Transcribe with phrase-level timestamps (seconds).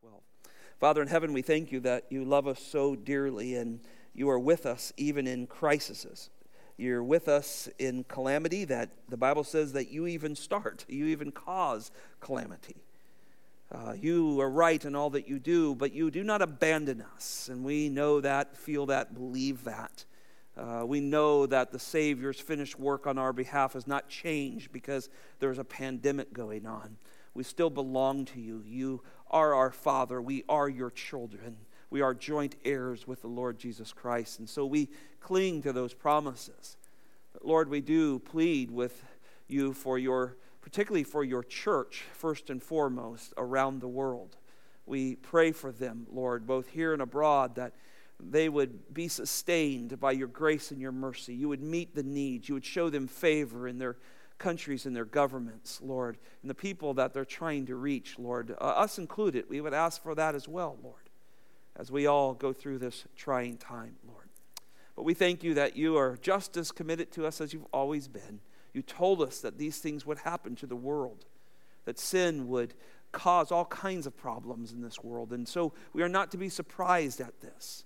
[0.00, 0.20] 12.
[0.78, 3.80] Father in heaven, we thank you that you love us so dearly and
[4.14, 6.30] you are with us even in crises.
[6.76, 11.32] You're with us in calamity that the Bible says that you even start, you even
[11.32, 11.90] cause
[12.20, 12.76] calamity.
[13.72, 17.48] Uh, you are right in all that you do, but you do not abandon us.
[17.50, 20.04] And we know that, feel that, believe that.
[20.56, 25.08] Uh, we know that the Savior's finished work on our behalf has not changed because
[25.40, 26.98] there's a pandemic going on.
[27.34, 28.64] We still belong to you.
[28.66, 30.20] You are our Father.
[30.20, 31.56] We are your children.
[31.90, 34.38] We are joint heirs with the Lord Jesus Christ.
[34.38, 36.76] And so we cling to those promises.
[37.32, 39.04] But Lord, we do plead with
[39.46, 44.36] you for your, particularly for your church, first and foremost, around the world.
[44.86, 47.72] We pray for them, Lord, both here and abroad, that
[48.20, 51.34] they would be sustained by your grace and your mercy.
[51.34, 52.48] You would meet the needs.
[52.48, 53.96] You would show them favor in their
[54.38, 58.64] countries and their governments, Lord, and the people that they're trying to reach, Lord, uh,
[58.64, 59.46] us included.
[59.48, 61.10] We would ask for that as well, Lord,
[61.76, 64.28] as we all go through this trying time, Lord.
[64.96, 68.08] But we thank you that you are just as committed to us as you've always
[68.08, 68.40] been.
[68.72, 71.24] You told us that these things would happen to the world,
[71.84, 72.74] that sin would
[73.12, 75.32] cause all kinds of problems in this world.
[75.32, 77.84] And so we are not to be surprised at this.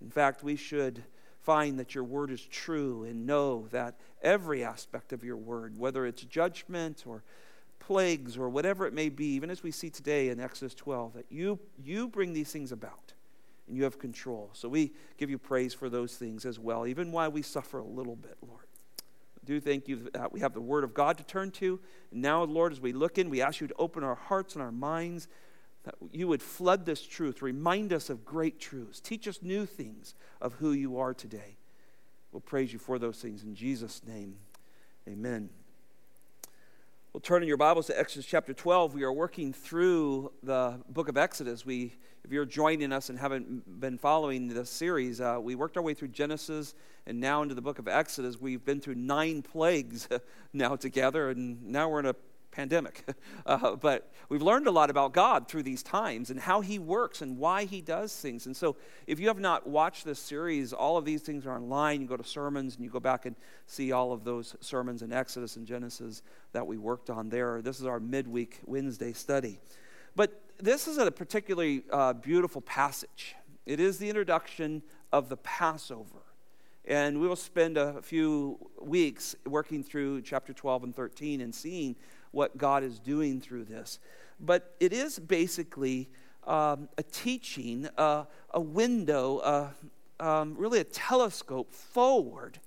[0.00, 1.04] In fact, we should
[1.44, 6.06] find that your word is true and know that every aspect of your word, whether
[6.06, 7.22] it's judgment or
[7.78, 11.26] plagues or whatever it may be, even as we see today in Exodus 12, that
[11.30, 13.12] you, you bring these things about
[13.68, 14.50] and you have control.
[14.54, 17.84] So we give you praise for those things as well, even while we suffer a
[17.84, 18.64] little bit, Lord.
[18.98, 21.78] I do thank you that we have the Word of God to turn to.
[22.10, 24.62] And now, Lord, as we look in, we ask you to open our hearts and
[24.62, 25.28] our minds
[25.84, 30.14] that you would flood this truth, remind us of great truths, teach us new things
[30.40, 31.56] of who you are today.
[32.32, 34.36] We'll praise you for those things in Jesus' name.
[35.06, 35.50] Amen.
[37.12, 38.94] We'll turn in your Bibles to Exodus chapter 12.
[38.94, 41.64] We are working through the book of Exodus.
[41.64, 45.82] We, if you're joining us and haven't been following this series, uh, we worked our
[45.82, 46.74] way through Genesis
[47.06, 48.40] and now into the book of Exodus.
[48.40, 50.08] We've been through nine plagues
[50.52, 52.16] now together, and now we're in a
[52.54, 53.04] pandemic.
[53.46, 57.20] Uh, but we've learned a lot about God through these times and how He works
[57.20, 58.46] and why He does things.
[58.46, 58.76] And so,
[59.06, 62.00] if you have not watched this series, all of these things are online.
[62.00, 65.12] You go to sermons and you go back and see all of those sermons in
[65.12, 66.22] Exodus and Genesis
[66.52, 67.60] that we worked on there.
[67.60, 69.60] This is our midweek Wednesday study.
[70.16, 73.34] But this is a particularly uh, beautiful passage.
[73.66, 74.82] It is the introduction
[75.12, 76.22] of the Passover.
[76.86, 81.96] And we will spend a few weeks working through chapter 12 and 13 and seeing
[82.34, 83.98] what God is doing through this.
[84.40, 86.08] But it is basically
[86.46, 89.68] um, a teaching, uh, a window, uh,
[90.20, 92.58] um, really a telescope forward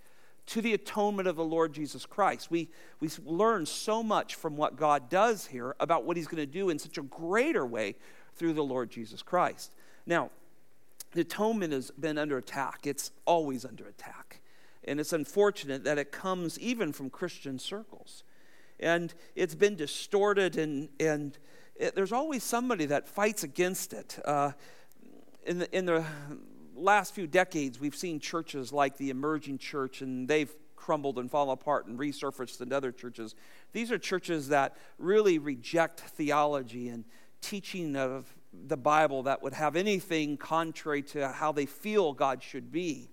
[0.47, 2.49] to the atonement of the Lord Jesus Christ.
[2.49, 2.69] We,
[2.99, 6.69] we learn so much from what God does here about what he's going to do
[6.69, 7.95] in such a greater way
[8.35, 9.73] through the Lord Jesus Christ.
[10.05, 10.31] Now,
[11.13, 14.41] the atonement has been under attack, it's always under attack.
[14.85, 18.23] And it's unfortunate that it comes even from Christian circles
[18.79, 21.37] and it's been distorted, and, and
[21.75, 24.19] it, there's always somebody that fights against it.
[24.23, 24.51] Uh,
[25.45, 26.05] in, the, in the
[26.75, 31.53] last few decades, we've seen churches like the emerging church, and they've crumbled and fallen
[31.53, 33.35] apart and resurfaced in other churches.
[33.73, 37.03] These are churches that really reject theology and
[37.41, 42.71] teaching of the Bible that would have anything contrary to how they feel God should
[42.71, 43.09] be.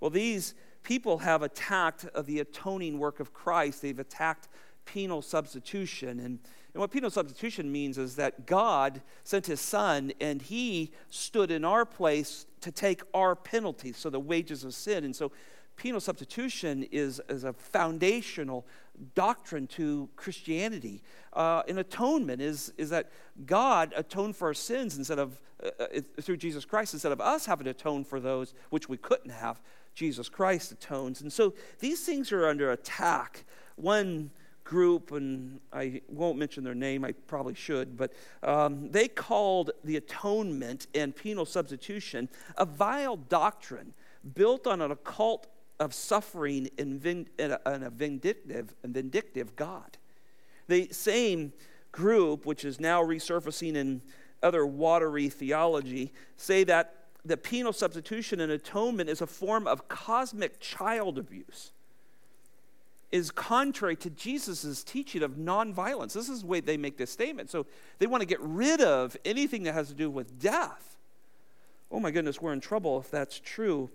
[0.00, 3.82] Well, these people have attacked the atoning work of Christ.
[3.82, 4.48] They've attacked
[4.84, 6.20] penal substitution.
[6.20, 6.38] And,
[6.72, 11.64] and what penal substitution means is that God sent his son and he stood in
[11.64, 15.04] our place to take our penalty, so the wages of sin.
[15.04, 15.32] And so
[15.76, 18.66] penal substitution is, is a foundational
[19.14, 21.02] doctrine to Christianity.
[21.32, 23.10] Uh, an atonement is, is that
[23.44, 27.46] God atoned for our sins instead of, uh, uh through Jesus Christ, instead of us
[27.46, 29.60] having to atone for those which we couldn't have.
[29.94, 31.20] Jesus Christ atones.
[31.20, 33.44] And so these things are under attack.
[33.76, 34.30] One
[34.64, 38.12] group, and I won't mention their name, I probably should, but
[38.42, 43.92] um, they called the atonement and penal substitution a vile doctrine
[44.34, 45.46] built on an occult
[45.78, 49.98] of suffering and, vin- and a vindictive, vindictive God.
[50.66, 51.52] The same
[51.92, 54.00] group, which is now resurfacing in
[54.42, 56.94] other watery theology, say that
[57.24, 61.72] the penal substitution and atonement is a form of cosmic child abuse
[63.14, 66.14] is contrary to Jesus' teaching of nonviolence.
[66.14, 67.48] This is the way they make this statement.
[67.48, 67.64] So
[68.00, 70.96] they want to get rid of anything that has to do with death.
[71.92, 73.88] Oh my goodness, we're in trouble if that's true.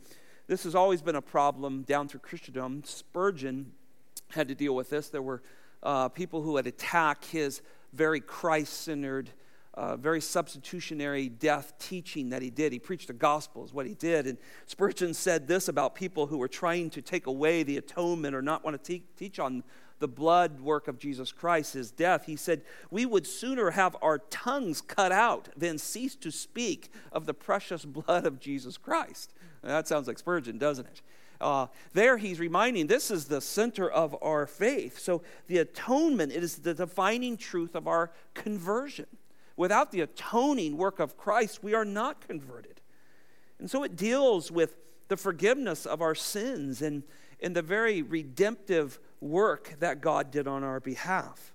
[0.48, 2.81] This has always been a problem down through Christendom.
[2.86, 3.74] Spurgeon
[4.30, 5.10] had to deal with this.
[5.10, 5.42] There were
[5.83, 7.62] uh, people who had attacked his
[7.92, 9.31] very Christ centered
[9.80, 12.74] uh, very substitutionary death teaching that he did.
[12.74, 14.28] He preached the gospel, is what he did.
[14.28, 18.42] And Spurgeon said this about people who were trying to take away the atonement or
[18.42, 19.64] not want to te- teach on
[20.00, 22.26] the blood work of Jesus Christ, his death.
[22.26, 27.26] He said, We would sooner have our tongues cut out than cease to speak of
[27.26, 29.34] the precious blood of Jesus Christ.
[29.64, 31.02] that sounds like Spurgeon, doesn't it?
[31.40, 35.00] Uh, there he's reminding this is the center of our faith.
[35.00, 39.06] So the atonement is the defining truth of our conversion.
[39.60, 42.80] Without the atoning work of Christ, we are not converted.
[43.60, 44.74] And so it deals with
[45.10, 47.04] the forgiveness of our sins and,
[47.42, 51.54] and the very redemptive work that God did on our behalf.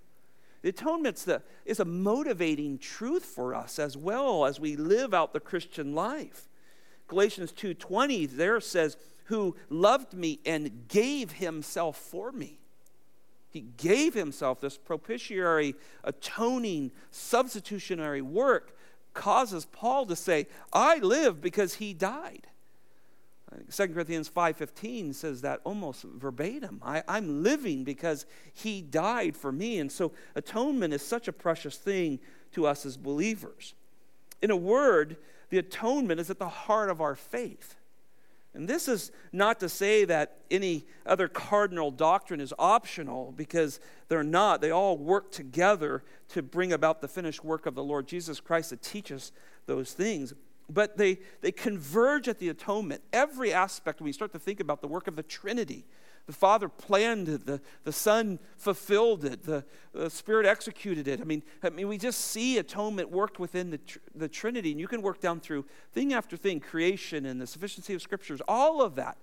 [0.60, 1.26] The atonement
[1.64, 6.50] is a motivating truth for us as well as we live out the Christian life.
[7.08, 8.98] Galatians 2:20 there says,
[9.28, 12.63] "Who loved me and gave himself for me."
[13.54, 18.76] He gave himself this propitiatory, atoning, substitutionary work
[19.14, 22.48] causes Paul to say, I live because he died.
[23.72, 26.80] 2 Corinthians 5.15 says that almost verbatim.
[26.84, 29.78] I, I'm living because he died for me.
[29.78, 32.18] And so atonement is such a precious thing
[32.54, 33.74] to us as believers.
[34.42, 35.16] In a word,
[35.50, 37.76] the atonement is at the heart of our faith.
[38.54, 44.22] And this is not to say that any other cardinal doctrine is optional because they're
[44.22, 44.60] not.
[44.60, 48.70] They all work together to bring about the finished work of the Lord Jesus Christ
[48.70, 49.32] to teach us
[49.66, 50.32] those things.
[50.68, 53.02] But they, they converge at the atonement.
[53.12, 55.84] Every aspect, when you start to think about the work of the Trinity,
[56.26, 61.20] the Father planned it, the, the Son fulfilled it, the, the Spirit executed it.
[61.20, 63.80] I mean, I mean, we just see atonement worked within the,
[64.14, 67.92] the Trinity, and you can work down through thing after thing creation and the sufficiency
[67.92, 68.40] of Scriptures.
[68.48, 69.18] All of that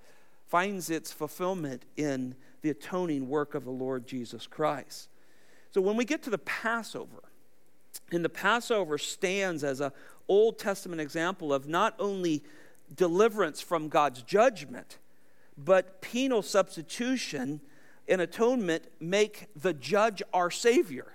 [0.47, 5.09] finds its fulfillment in the atoning work of the Lord Jesus Christ.
[5.71, 7.23] So when we get to the Passover,
[8.11, 9.91] and the Passover stands as an
[10.27, 12.43] Old Testament example of not only
[12.93, 14.99] deliverance from God's judgment,
[15.63, 17.61] but penal substitution
[18.07, 21.13] and atonement make the judge our Savior.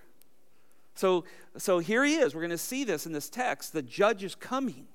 [0.94, 1.24] So,
[1.58, 2.34] so here he is.
[2.34, 3.72] We're going to see this in this text.
[3.72, 4.86] The judge is coming.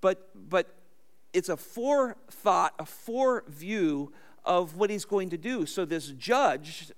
[0.00, 0.74] But, but
[1.32, 4.08] it's a forethought, a foreview
[4.44, 5.64] of what he's going to do.
[5.64, 6.92] So this judge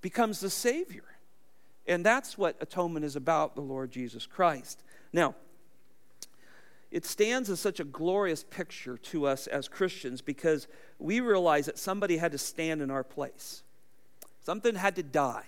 [0.00, 1.04] becomes the Savior.
[1.86, 4.82] And that's what atonement is about, the Lord Jesus Christ.
[5.12, 5.34] Now,
[6.96, 10.66] it stands as such a glorious picture to us as Christians because
[10.98, 13.62] we realize that somebody had to stand in our place.
[14.42, 15.44] Something had to die.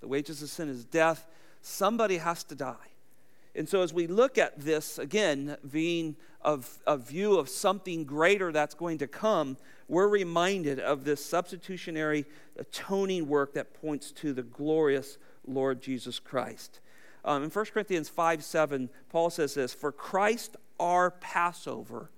[0.00, 1.24] The wages of sin is death.
[1.62, 2.90] Somebody has to die.
[3.54, 8.50] And so, as we look at this, again, being of a view of something greater
[8.50, 12.24] that's going to come, we're reminded of this substitutionary
[12.56, 15.16] atoning work that points to the glorious
[15.46, 16.80] Lord Jesus Christ.
[17.26, 22.10] Um, in 1 Corinthians 5 7, Paul says this For Christ our Passover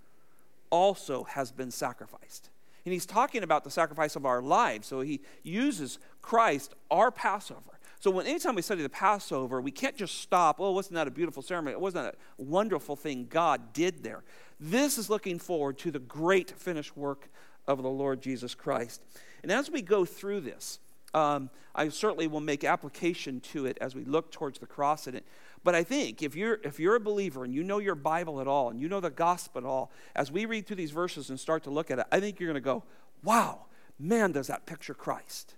[0.71, 2.51] also has been sacrificed.
[2.85, 4.87] And he's talking about the sacrifice of our lives.
[4.87, 7.79] So he uses Christ, our Passover.
[8.01, 11.11] So when anytime we study the Passover, we can't just stop, oh, wasn't that a
[11.11, 11.73] beautiful ceremony?
[11.73, 14.23] It wasn't a wonderful thing God did there.
[14.61, 17.29] This is looking forward to the great finished work
[17.67, 19.03] of the Lord Jesus Christ.
[19.43, 20.79] And as we go through this,
[21.15, 25.15] um, I certainly will make application to it as we look towards the cross in
[25.15, 25.25] it.
[25.65, 28.49] But I think if you're, if you're a believer and you know your Bible at
[28.49, 31.39] all and you know the gospel at all, as we read through these verses and
[31.39, 32.85] start to look at it, I think you're going to go,
[33.23, 33.67] wow,
[33.99, 35.55] man, does that picture Christ?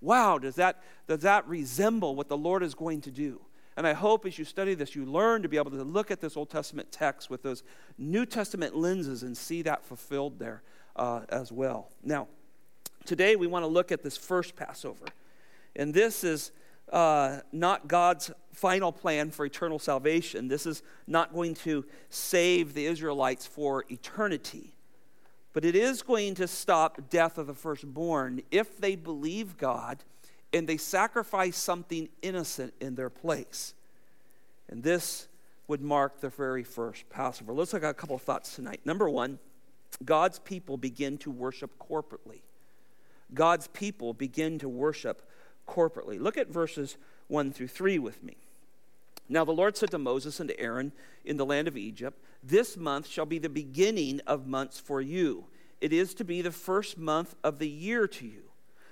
[0.00, 3.40] Wow, does that, does that resemble what the Lord is going to do?
[3.76, 6.20] And I hope as you study this, you learn to be able to look at
[6.20, 7.62] this Old Testament text with those
[7.96, 10.62] New Testament lenses and see that fulfilled there
[10.96, 11.90] uh, as well.
[12.02, 12.26] Now,
[13.08, 15.06] today we want to look at this first Passover.
[15.74, 16.52] And this is
[16.92, 20.48] uh, not God's final plan for eternal salvation.
[20.48, 24.74] This is not going to save the Israelites for eternity.
[25.54, 30.04] But it is going to stop death of the firstborn if they believe God
[30.52, 33.74] and they sacrifice something innocent in their place.
[34.68, 35.28] And this
[35.66, 37.54] would mark the very first Passover.
[37.54, 38.80] Let's look at a couple of thoughts tonight.
[38.84, 39.38] Number one,
[40.04, 42.40] God's people begin to worship corporately.
[43.34, 45.22] God's people begin to worship
[45.66, 46.20] corporately.
[46.20, 46.96] Look at verses
[47.28, 48.36] 1 through 3 with me.
[49.28, 50.92] Now the Lord said to Moses and to Aaron
[51.24, 55.44] in the land of Egypt, This month shall be the beginning of months for you.
[55.80, 58.44] It is to be the first month of the year to you.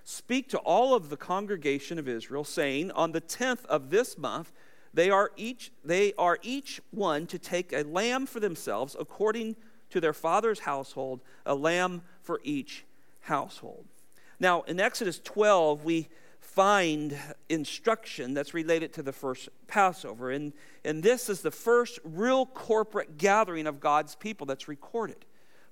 [0.05, 4.53] Speak to all of the congregation of Israel, saying, On the tenth of this month,
[4.95, 9.57] they are each they are each one to take a lamb for themselves according
[9.91, 12.85] to their father's household, a lamb for each
[13.21, 13.87] household.
[14.39, 16.09] Now, in Exodus 12, we
[16.41, 20.31] find instruction that's related to the first Passover.
[20.31, 20.53] And,
[20.85, 25.25] and this is the first real corporate gathering of God's people that's recorded.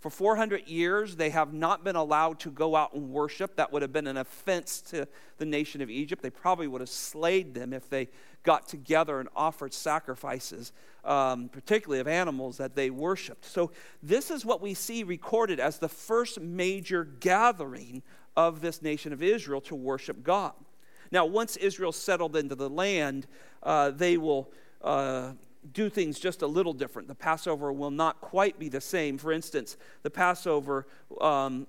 [0.05, 3.57] For 400 years, they have not been allowed to go out and worship.
[3.57, 6.23] That would have been an offense to the nation of Egypt.
[6.23, 8.09] They probably would have slayed them if they
[8.43, 10.73] got together and offered sacrifices,
[11.07, 13.47] um, particularly of animals that they worshiped.
[13.47, 13.71] So,
[14.03, 18.03] this is what we see recorded as the first major gathering
[18.37, 20.53] of this nation of Israel to worship God.
[21.11, 23.27] Now, once Israel settled into the land,
[23.63, 24.51] uh, they will.
[24.83, 25.33] Uh,
[25.73, 27.09] do things just a little different.
[27.09, 29.17] The Passover will not quite be the same.
[29.17, 30.87] For instance, the Passover
[31.21, 31.67] um,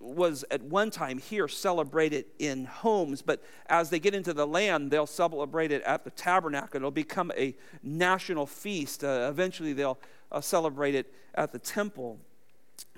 [0.00, 4.90] was at one time here celebrated in homes, but as they get into the land,
[4.90, 6.76] they'll celebrate it at the tabernacle.
[6.76, 9.04] It'll become a national feast.
[9.04, 9.98] Uh, eventually, they'll
[10.32, 12.18] uh, celebrate it at the temple.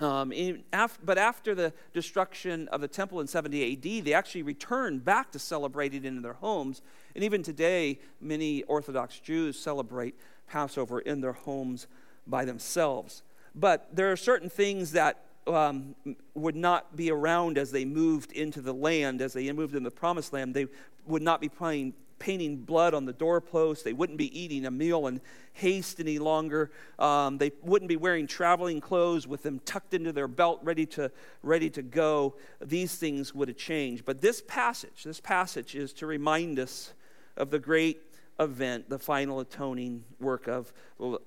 [0.00, 0.32] Um,
[0.73, 5.32] af- but after the destruction of the temple in 70 AD, they actually returned back
[5.32, 6.82] to celebrating it in their homes.
[7.14, 10.14] And even today, many Orthodox Jews celebrate
[10.47, 11.87] Passover in their homes
[12.26, 13.23] by themselves.
[13.54, 15.94] But there are certain things that um,
[16.35, 19.90] would not be around as they moved into the land, as they moved in the
[19.90, 20.54] promised land.
[20.54, 20.66] They
[21.06, 23.84] would not be playing, painting blood on the doorposts.
[23.84, 25.20] They wouldn't be eating a meal in
[25.52, 26.70] haste any longer.
[26.98, 31.10] Um, they wouldn't be wearing traveling clothes with them tucked into their belt, ready to,
[31.42, 32.37] ready to go.
[32.60, 34.04] These things would have changed.
[34.04, 36.92] But this passage, this passage is to remind us
[37.37, 38.08] of the great
[38.40, 40.73] event, the final atoning work of,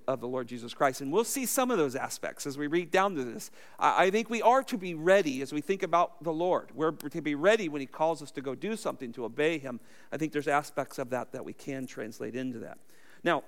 [0.07, 1.01] of the Lord Jesus Christ.
[1.01, 3.51] And we'll see some of those aspects as we read down to this.
[3.77, 6.69] I, I think we are to be ready as we think about the Lord.
[6.73, 9.79] We're to be ready when He calls us to go do something, to obey Him.
[10.11, 12.77] I think there's aspects of that that we can translate into that.
[13.23, 13.43] Now,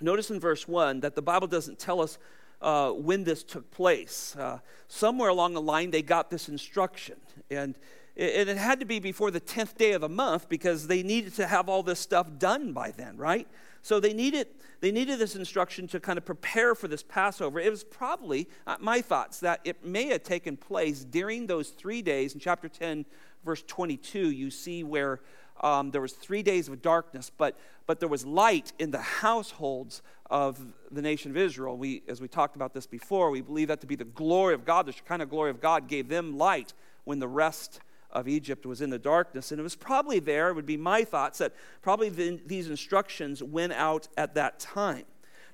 [0.00, 2.18] notice in verse 1 that the Bible doesn't tell us
[2.62, 4.34] uh, when this took place.
[4.36, 7.16] Uh, somewhere along the line, they got this instruction.
[7.50, 7.76] And
[8.16, 11.34] and it had to be before the 10th day of the month because they needed
[11.34, 13.46] to have all this stuff done by then, right?
[13.82, 14.48] So they needed,
[14.80, 17.60] they needed this instruction to kind of prepare for this Passover.
[17.60, 22.00] It was probably, uh, my thoughts, that it may have taken place during those three
[22.00, 22.32] days.
[22.32, 23.04] In chapter 10,
[23.44, 25.20] verse 22, you see where
[25.60, 30.02] um, there was three days of darkness, but, but there was light in the households
[30.30, 30.58] of
[30.90, 31.76] the nation of Israel.
[31.76, 34.64] We, as we talked about this before, we believe that to be the glory of
[34.64, 34.86] God.
[34.86, 36.72] The kind of glory of God gave them light
[37.04, 37.80] when the rest
[38.16, 39.52] of Egypt was in the darkness.
[39.52, 43.42] And it was probably there, it would be my thoughts, that probably the, these instructions
[43.42, 45.04] went out at that time.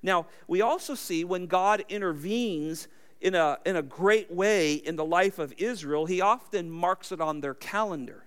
[0.02, 2.88] Now, we also see when God intervenes
[3.20, 7.20] in a, in a great way in the life of Israel, he often marks it
[7.20, 8.24] on their calendar.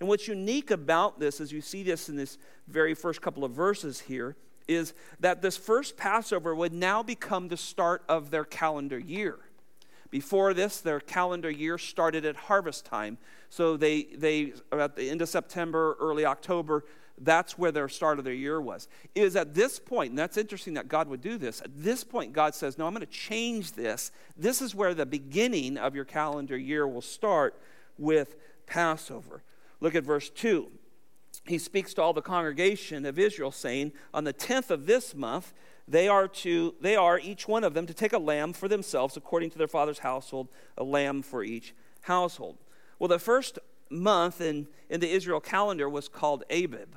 [0.00, 3.52] And what's unique about this, as you see this in this very first couple of
[3.52, 4.36] verses here,
[4.68, 9.38] is that this first Passover would now become the start of their calendar year.
[10.10, 13.18] Before this, their calendar year started at harvest time.
[13.50, 16.84] So they, they at the end of September, early October,
[17.20, 18.88] that's where their start of their year was.
[19.14, 21.60] It is at this point, and that's interesting that God would do this.
[21.60, 24.12] At this point, God says, No, I'm going to change this.
[24.36, 27.60] This is where the beginning of your calendar year will start
[27.96, 28.36] with
[28.66, 29.42] Passover.
[29.80, 30.68] Look at verse 2.
[31.44, 35.52] He speaks to all the congregation of Israel, saying, On the 10th of this month,
[35.86, 39.16] they are to they are each one of them to take a lamb for themselves
[39.16, 42.58] according to their father's household a lamb for each household
[42.98, 43.58] well the first
[43.90, 46.96] month in, in the israel calendar was called abib.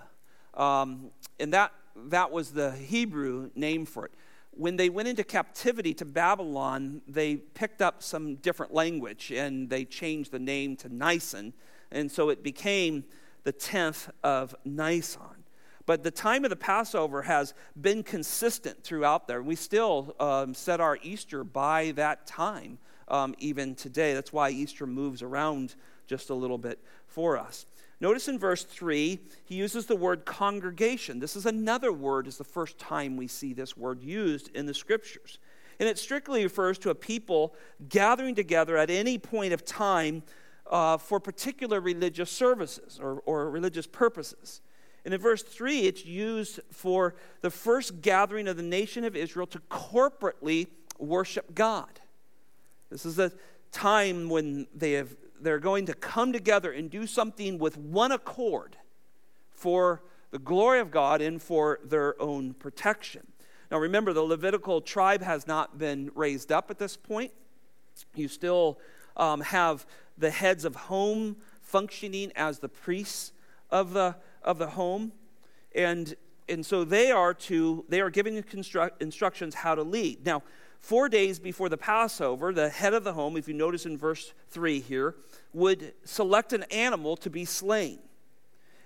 [0.53, 4.11] Um, and that that was the hebrew name for it.
[4.51, 9.85] When they went into captivity to babylon they picked up some different language and they
[9.85, 11.53] changed the name to nisan
[11.91, 13.05] and so it became
[13.43, 15.41] the 10th of nisan.
[15.85, 19.41] But the time of the Passover has been consistent throughout there.
[19.41, 22.77] We still um, set our Easter by that time,
[23.11, 24.15] um, even today.
[24.15, 25.75] That's why Easter moves around
[26.07, 27.67] just a little bit for us.
[27.99, 31.19] Notice in verse 3, he uses the word congregation.
[31.19, 34.73] This is another word, is the first time we see this word used in the
[34.73, 35.37] scriptures.
[35.79, 37.53] And it strictly refers to a people
[37.89, 40.23] gathering together at any point of time
[40.69, 44.61] uh, for particular religious services or, or religious purposes.
[45.05, 49.47] And in verse 3, it's used for the first gathering of the nation of Israel
[49.47, 51.99] to corporately worship God.
[52.91, 53.31] This is a
[53.71, 58.77] time when they have, they're going to come together and do something with one accord
[59.49, 63.25] for the glory of God and for their own protection.
[63.71, 67.31] Now, remember, the Levitical tribe has not been raised up at this point.
[68.15, 68.79] You still
[69.17, 69.85] um, have
[70.17, 73.31] the heads of home functioning as the priests
[73.71, 75.11] of the of the home.
[75.73, 76.15] And,
[76.49, 78.43] and so they are to, they are giving
[78.99, 80.25] instructions how to lead.
[80.25, 80.43] Now,
[80.81, 84.33] four days before the Passover, the head of the home, if you notice in verse
[84.49, 85.15] 3 here,
[85.53, 87.99] would select an animal to be slain.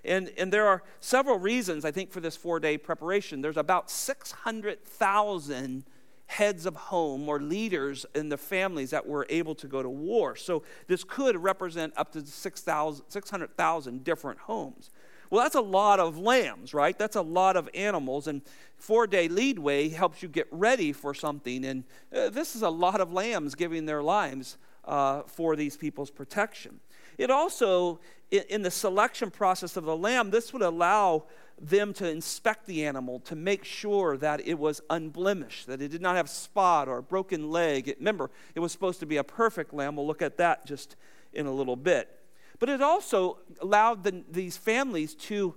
[0.04, 3.40] And, and there are several reasons, I think, for this four day preparation.
[3.40, 5.84] There's about 600,000
[6.26, 10.36] heads of home or leaders in the families that were able to go to war.
[10.36, 14.90] So this could represent up to 600,000 different homes.
[15.30, 16.96] Well, that's a lot of lambs, right?
[16.98, 18.26] That's a lot of animals.
[18.26, 18.42] And
[18.76, 21.64] four day leadway helps you get ready for something.
[21.64, 26.10] And uh, this is a lot of lambs giving their lives uh, for these people's
[26.10, 26.80] protection.
[27.18, 31.24] It also, in, in the selection process of the lamb, this would allow
[31.58, 36.02] them to inspect the animal to make sure that it was unblemished, that it did
[36.02, 37.88] not have spot or a broken leg.
[37.88, 39.96] It, remember, it was supposed to be a perfect lamb.
[39.96, 40.96] We'll look at that just
[41.32, 42.15] in a little bit.
[42.58, 45.54] But it also allowed the, these families to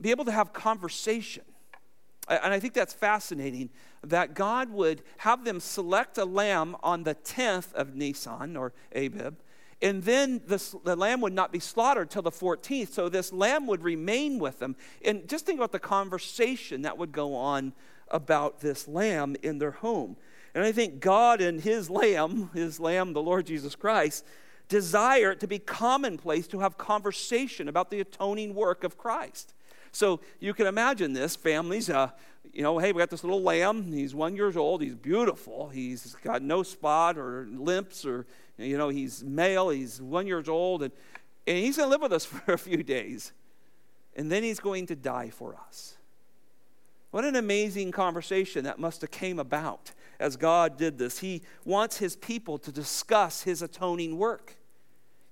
[0.00, 1.44] be able to have conversation.
[2.28, 3.70] And I think that's fascinating
[4.02, 9.36] that God would have them select a lamb on the 10th of Nisan or Abib,
[9.82, 12.88] and then the, the lamb would not be slaughtered till the 14th.
[12.88, 14.74] So this lamb would remain with them.
[15.04, 17.74] And just think about the conversation that would go on
[18.08, 20.16] about this lamb in their home.
[20.54, 24.24] And I think God and his lamb, his lamb, the Lord Jesus Christ,
[24.68, 29.54] desire it to be commonplace to have conversation about the atoning work of Christ.
[29.92, 32.10] So you can imagine this families, uh,
[32.52, 33.92] you know, hey, we got this little lamb.
[33.92, 34.82] He's one years old.
[34.82, 35.68] He's beautiful.
[35.68, 38.26] He's got no spot or limps or,
[38.58, 39.70] you know, he's male.
[39.70, 40.82] He's one years old.
[40.82, 40.92] And,
[41.46, 43.32] and he's going to live with us for a few days.
[44.14, 45.95] And then he's going to die for us.
[47.16, 51.20] What an amazing conversation that must have came about as God did this.
[51.20, 54.58] He wants his people to discuss his atoning work.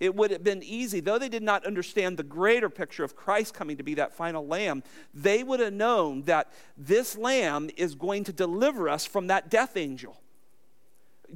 [0.00, 3.52] It would have been easy, though they did not understand the greater picture of Christ
[3.52, 8.24] coming to be that final lamb, they would have known that this lamb is going
[8.24, 10.16] to deliver us from that death angel.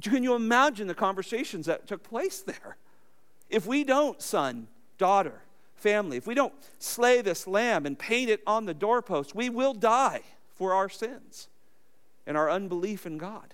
[0.01, 2.77] Can you imagine the conversations that took place there?
[3.51, 5.43] If we don't, son, daughter,
[5.75, 9.75] family, if we don't slay this lamb and paint it on the doorpost, we will
[9.75, 10.23] die
[10.59, 11.47] for our sins
[12.27, 13.53] and our unbelief in God.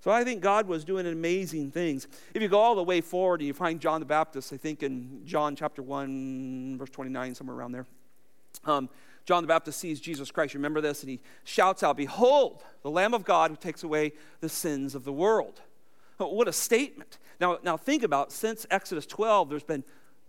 [0.00, 2.06] So I think God was doing amazing things.
[2.32, 4.84] If you go all the way forward and you find John the Baptist, I think
[4.84, 7.86] in John chapter 1, verse 29, somewhere around there.
[8.64, 8.88] Um,
[9.24, 10.54] John the Baptist sees Jesus Christ.
[10.54, 11.02] Remember this?
[11.02, 15.02] And he shouts out, Behold, the Lamb of God who takes away the sins of
[15.02, 15.60] the world.
[16.18, 17.18] What a statement.
[17.40, 19.82] Now, now think about since Exodus 12, there's been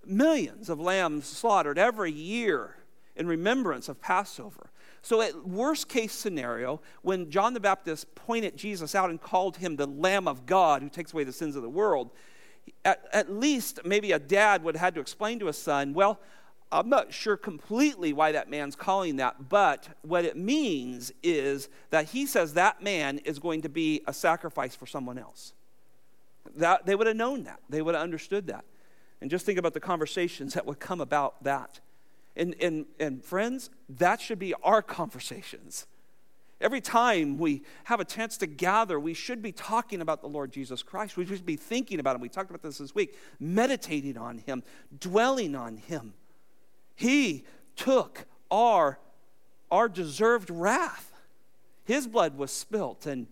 [0.03, 2.77] millions of lambs slaughtered every year
[3.15, 4.71] in remembrance of Passover.
[5.03, 9.75] So, at worst case scenario, when John the Baptist pointed Jesus out and called him
[9.75, 12.09] the Lamb of God who takes away the sins of the world,
[12.85, 16.21] at, at least maybe a dad would have had to explain to his son, well,
[16.71, 22.05] I'm not sure completely why that man's calling that, but what it means is that
[22.05, 25.53] he says that man is going to be a sacrifice for someone else.
[26.55, 28.63] That, they would have known that, they would have understood that.
[29.19, 31.81] And just think about the conversations that would come about that.
[32.35, 35.85] And, and, and friends, that should be our conversations.
[36.63, 40.51] Every time we have a chance to gather, we should be talking about the Lord
[40.51, 41.17] Jesus Christ.
[41.17, 42.21] We should be thinking about him.
[42.21, 44.63] We talked about this this week, meditating on him,
[44.97, 46.13] dwelling on him.
[46.95, 47.43] He
[47.75, 48.97] took our,
[49.69, 51.11] our deserved wrath.
[51.83, 53.27] His blood was spilt and,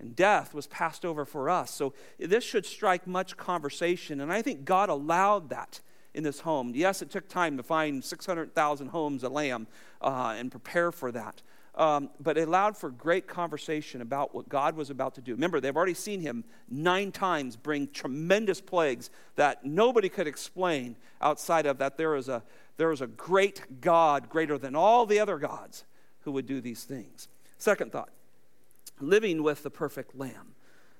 [0.00, 1.70] and death was passed over for us.
[1.70, 4.22] So this should strike much conversation.
[4.22, 5.80] And I think God allowed that
[6.14, 6.72] in this home.
[6.74, 9.66] Yes, it took time to find 600,000 homes of lamb
[10.00, 11.42] uh, and prepare for that.
[11.74, 15.32] Um, but it allowed for great conversation about what God was about to do.
[15.32, 21.66] Remember, they've already seen him nine times bring tremendous plagues that nobody could explain outside
[21.66, 22.42] of that there is a,
[22.78, 25.84] there is a great God, greater than all the other gods,
[26.22, 27.28] who would do these things.
[27.58, 28.10] Second thought
[29.00, 30.54] living with the perfect lamb.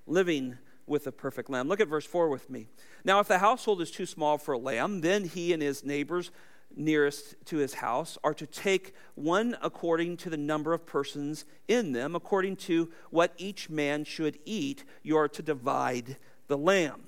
[0.06, 1.68] Living with a perfect lamb.
[1.68, 2.68] Look at verse 4 with me.
[3.04, 6.30] Now, if the household is too small for a lamb, then he and his neighbors
[6.74, 11.92] nearest to his house are to take one according to the number of persons in
[11.92, 14.84] them, according to what each man should eat.
[15.02, 17.07] You are to divide the lamb.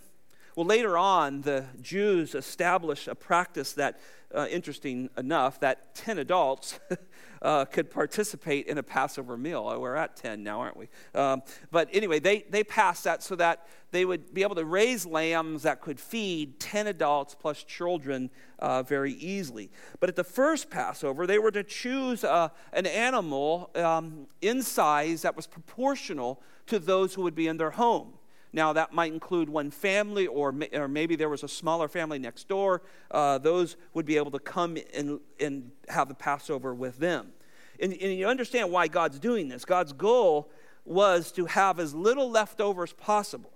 [0.57, 4.01] Well, later on, the Jews established a practice that,
[4.35, 6.81] uh, interesting enough, that 10 adults
[7.43, 9.69] uh, could participate in a Passover meal.
[9.69, 10.89] Uh, we're at 10 now, aren't we?
[11.15, 15.07] Um, but anyway, they, they passed that so that they would be able to raise
[15.07, 19.71] lambs that could feed 10 adults plus children uh, very easily.
[20.01, 25.23] But at the first Passover, they were to choose uh, an animal um, in size
[25.23, 28.15] that was proportional to those who would be in their home.
[28.53, 32.49] Now, that might include one family, or, or maybe there was a smaller family next
[32.49, 32.83] door.
[33.11, 37.33] Uh, those would be able to come and, and have the Passover with them.
[37.81, 39.65] And, and you understand why God's doing this.
[39.65, 40.51] God's goal
[40.85, 43.53] was to have as little leftover as possible.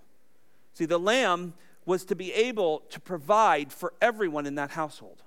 [0.73, 1.53] See, the lamb
[1.85, 5.21] was to be able to provide for everyone in that household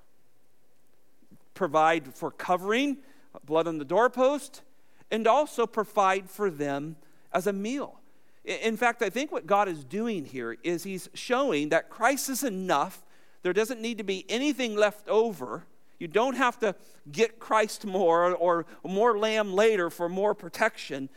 [1.58, 2.96] provide for covering,
[3.44, 4.62] blood on the doorpost,
[5.10, 6.94] and also provide for them
[7.32, 7.98] as a meal.
[8.44, 12.42] In fact, I think what God is doing here is He's showing that Christ is
[12.42, 13.02] enough.
[13.42, 15.64] There doesn't need to be anything left over.
[15.98, 16.74] You don't have to
[17.10, 21.08] get Christ more or more lamb later for more protection.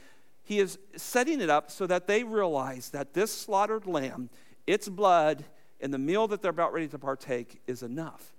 [0.43, 4.29] He is setting it up so that they realize that this slaughtered lamb,
[4.65, 5.45] its blood,
[5.79, 8.33] and the meal that they're about ready to partake is enough.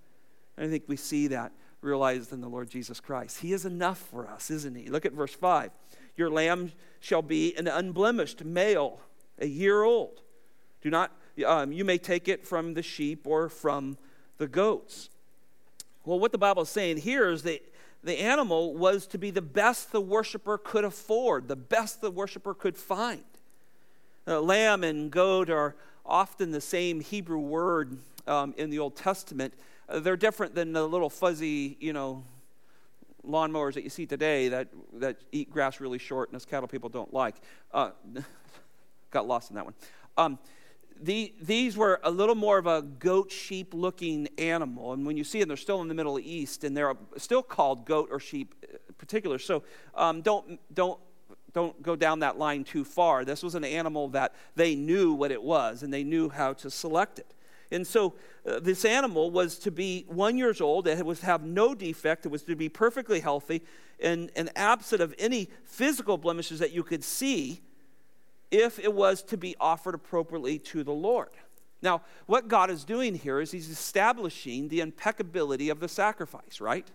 [0.56, 3.40] And I think we see that realized in the Lord Jesus Christ.
[3.40, 4.88] He is enough for us, isn't He?
[4.88, 5.70] Look at verse 5.
[6.16, 9.00] Your lamb shall be an unblemished male,
[9.38, 10.20] a year old.
[10.82, 11.12] Do not,
[11.46, 13.96] um, you may take it from the sheep or from
[14.38, 15.10] the goats.
[16.04, 17.62] Well, what the Bible is saying here is that
[18.04, 22.54] the animal was to be the best the worshiper could afford, the best the worshiper
[22.54, 23.22] could find.
[24.26, 29.54] Uh, lamb and goat are often the same Hebrew word um, in the Old Testament.
[29.88, 32.24] Uh, they're different than the little fuzzy, you know,
[33.26, 36.88] lawnmowers that you see today that, that eat grass really short and us cattle people
[36.88, 37.36] don't like.
[37.72, 37.90] Uh,
[39.10, 39.74] got lost in that one.
[40.16, 40.38] Um,
[41.00, 44.92] the, these were a little more of a goat sheep looking animal.
[44.92, 47.84] And when you see them, they're still in the Middle East and they're still called
[47.86, 49.38] goat or sheep uh, particular.
[49.38, 49.62] So
[49.94, 50.98] um, don't, don't,
[51.52, 53.24] don't go down that line too far.
[53.24, 56.70] This was an animal that they knew what it was and they knew how to
[56.70, 57.34] select it.
[57.72, 58.14] And so
[58.46, 60.86] uh, this animal was to be one years old.
[60.86, 62.26] It was to have no defect.
[62.26, 63.62] It was to be perfectly healthy
[64.00, 67.62] and, and absent of any physical blemishes that you could see
[68.50, 71.30] if it was to be offered appropriately to the Lord.
[71.80, 76.88] Now, what God is doing here is He's establishing the impeccability of the sacrifice, right?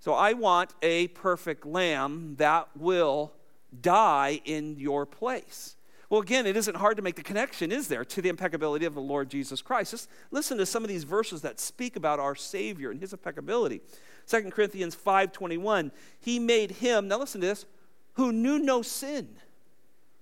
[0.00, 3.32] So I want a perfect lamb that will
[3.80, 5.76] die in your place.
[6.10, 8.94] Well, again, it isn't hard to make the connection, is there, to the impeccability of
[8.94, 9.90] the Lord Jesus Christ?
[9.90, 13.82] Just listen to some of these verses that speak about our Savior and his impeccability.
[14.26, 15.90] 2 Corinthians 5:21,
[16.20, 17.66] he made him, now listen to this,
[18.14, 19.36] who knew no sin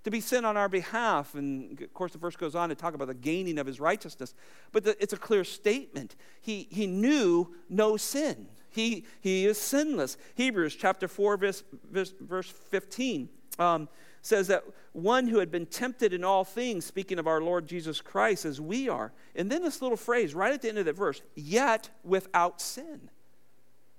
[0.03, 1.35] to be sin on our behalf.
[1.35, 4.35] And of course, the verse goes on to talk about the gaining of his righteousness.
[4.71, 6.15] But the, it's a clear statement.
[6.41, 10.17] He, he knew no sin, he, he is sinless.
[10.35, 13.89] Hebrews chapter 4, verse, verse, verse 15 um,
[14.27, 18.01] says that one who had been tempted in all things, speaking of our Lord Jesus
[18.01, 19.13] Christ, as we are.
[19.35, 23.09] And then this little phrase right at the end of that verse, yet without sin.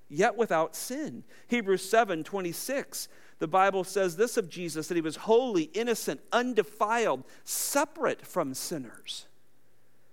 [0.09, 1.23] Yet without sin.
[1.47, 3.07] Hebrews 7 26
[3.39, 9.27] the Bible says this of Jesus that he was holy, innocent, undefiled, separate from sinners.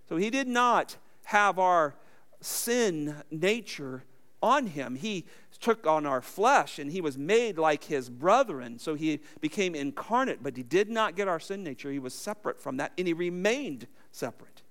[0.09, 1.95] So he did not have our
[2.41, 4.05] sin nature
[4.43, 4.97] on him.
[4.97, 5.25] He
[5.59, 8.79] took on our flesh and he was made like his brethren.
[8.79, 11.91] So he became incarnate, but he did not get our sin nature.
[11.91, 14.63] He was separate from that and he remained separate.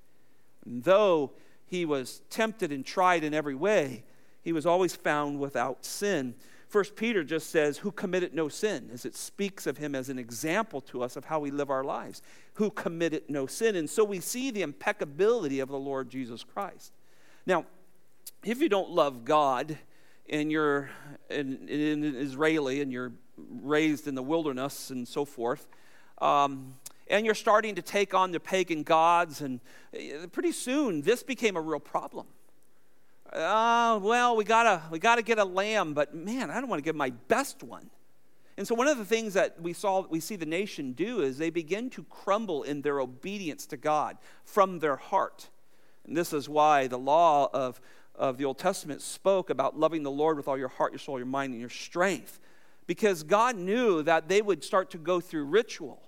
[0.66, 1.32] And though
[1.66, 4.04] he was tempted and tried in every way,
[4.42, 6.36] he was always found without sin.
[6.68, 10.18] First Peter just says, Who committed no sin, as it speaks of him as an
[10.18, 12.22] example to us of how we live our lives.
[12.56, 13.76] Who committed no sin.
[13.76, 16.92] And so we see the impeccability of the Lord Jesus Christ.
[17.46, 17.66] Now,
[18.44, 19.78] if you don't love God
[20.30, 20.90] and you're
[21.30, 25.68] an, an Israeli and you're raised in the wilderness and so forth,
[26.20, 26.76] um,
[27.10, 29.60] and you're starting to take on the pagan gods, and
[29.94, 32.28] eh, pretty soon this became a real problem
[33.34, 36.84] uh, well, we gotta, we gotta get a lamb, but man, I don't want to
[36.84, 37.90] give my best one.
[38.58, 41.40] And so one of the things that we saw, we see the nation do is
[41.40, 45.50] they begin to crumble in their obedience to God from their heart.
[46.06, 47.82] And this is why the law of,
[48.16, 51.18] of the Old Testament spoke about loving the Lord with all your heart, your soul,
[51.18, 52.40] your mind, and your strength.
[52.86, 56.02] Because God knew that they would start to go through ritual.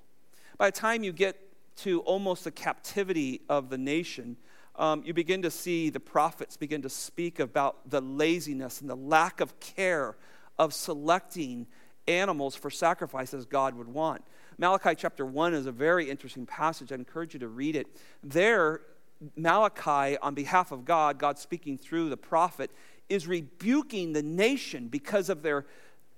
[0.58, 1.40] By the time you get
[1.78, 4.38] to almost the captivity of the nation,
[4.76, 8.96] um, you begin to see the prophets begin to speak about the laziness and the
[8.96, 10.16] lack of care
[10.60, 11.68] of selecting
[12.08, 14.24] animals for sacrifices God would want.
[14.58, 16.92] Malachi chapter 1 is a very interesting passage.
[16.92, 17.88] I encourage you to read it.
[18.24, 18.82] There,
[19.36, 22.72] Malachi, on behalf of God, God speaking through the prophet,
[23.10, 25.66] is rebuking the nation because of their,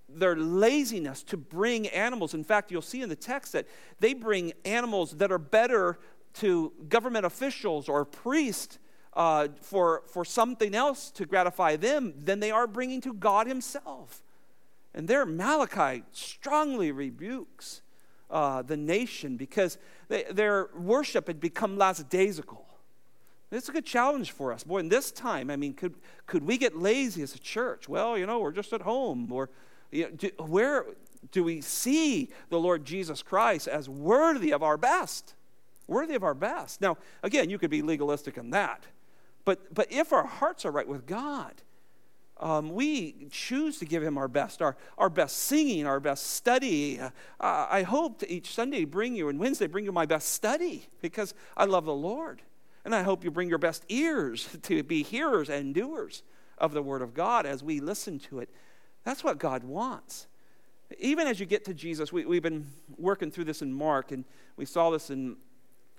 [0.09, 2.33] their laziness to bring animals.
[2.33, 3.67] In fact, you'll see in the text that
[3.99, 5.99] they bring animals that are better
[6.35, 8.79] to government officials or priests
[9.13, 14.21] uh, for, for something else to gratify them than they are bringing to God Himself.
[14.93, 17.81] And there, Malachi strongly rebukes
[18.29, 22.66] uh, the nation because they, their worship had become lackadaisical.
[23.51, 24.63] It's a good challenge for us.
[24.63, 27.87] Boy, in this time, I mean, could, could we get lazy as a church?
[27.87, 29.31] Well, you know, we're just at home.
[29.31, 29.49] Or
[29.91, 30.85] you know, do, where
[31.31, 35.33] do we see the Lord Jesus Christ as worthy of our best?
[35.87, 36.81] worthy of our best.
[36.81, 38.83] Now, again, you could be legalistic in that.
[39.45, 41.53] But, but if our hearts are right with God,
[42.39, 46.99] um, we choose to give him our best, our, our best singing, our best study.
[46.99, 50.87] Uh, I hope to each Sunday bring you, and Wednesday bring you my best study
[51.01, 52.41] because I love the Lord.
[52.87, 56.23] And I hope you bring your best ears to be hearers and doers
[56.57, 58.49] of the Word of God as we listen to it.
[59.03, 60.27] That's what God wants.
[60.97, 62.65] Even as you get to Jesus, we, we've been
[62.97, 64.23] working through this in Mark, and
[64.55, 65.35] we saw this in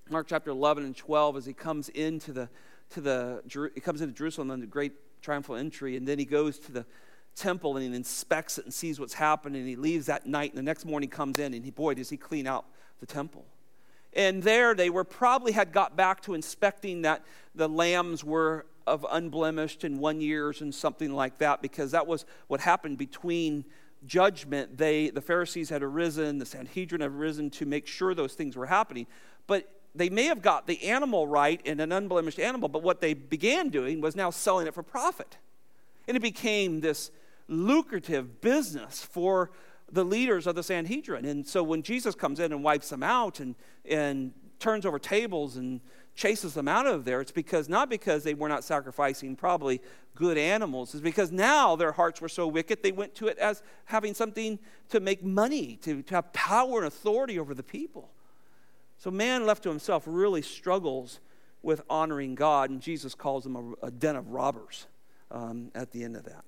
[0.08, 2.48] Mark chapter 11 and 12 as he comes into the,
[2.88, 6.58] to the, he comes into Jerusalem on the great triumphal entry, and then he goes
[6.58, 6.86] to the
[7.36, 9.60] temple and he inspects it and sees what's happening.
[9.60, 12.08] And he leaves that night, and the next morning comes in, and he, boy, does
[12.08, 12.64] he clean out
[12.98, 13.44] the temple.
[14.14, 19.04] And there they were probably had got back to inspecting that the lambs were of
[19.10, 23.64] unblemished and one years and something like that, because that was what happened between
[24.06, 24.78] judgment.
[24.78, 28.66] They the Pharisees had arisen, the Sanhedrin had arisen to make sure those things were
[28.66, 29.06] happening.
[29.46, 33.14] But they may have got the animal right in an unblemished animal, but what they
[33.14, 35.36] began doing was now selling it for profit.
[36.06, 37.10] And it became this
[37.48, 39.50] lucrative business for
[39.90, 41.24] the leaders of the Sanhedrin.
[41.24, 43.54] And so when Jesus comes in and wipes them out and,
[43.88, 45.80] and turns over tables and
[46.14, 49.80] chases them out of there, it's because not because they were not sacrificing probably
[50.14, 53.62] good animals, it's because now their hearts were so wicked they went to it as
[53.84, 58.10] having something to make money, to, to have power and authority over the people.
[58.98, 61.20] So man left to himself really struggles
[61.62, 64.86] with honoring God, and Jesus calls them a, a den of robbers
[65.30, 66.44] um, at the end of that.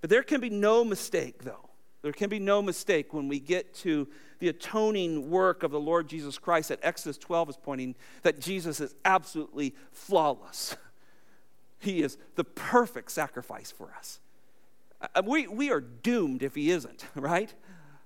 [0.00, 1.67] But there can be no mistake, though.
[2.02, 4.08] There can be no mistake when we get to
[4.38, 8.80] the atoning work of the Lord Jesus Christ that Exodus 12 is pointing that Jesus
[8.80, 10.76] is absolutely flawless.
[11.80, 14.18] He is the perfect sacrifice for us.
[15.00, 17.54] Uh, we, we are doomed if he isn't, right?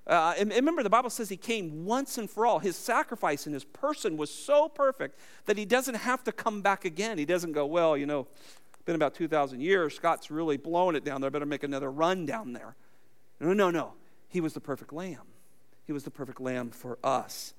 [0.07, 2.59] Uh, and, and remember, the Bible says he came once and for all.
[2.59, 6.85] His sacrifice in his person was so perfect that he doesn't have to come back
[6.85, 7.19] again.
[7.19, 8.27] He doesn't go, well, you know,
[8.85, 9.95] been about 2,000 years.
[9.95, 11.29] Scott's really blowing it down there.
[11.29, 12.75] I better make another run down there.
[13.43, 13.95] No, no, no.
[14.29, 15.27] He was the perfect lamb.
[15.85, 17.55] He was the perfect lamb for us.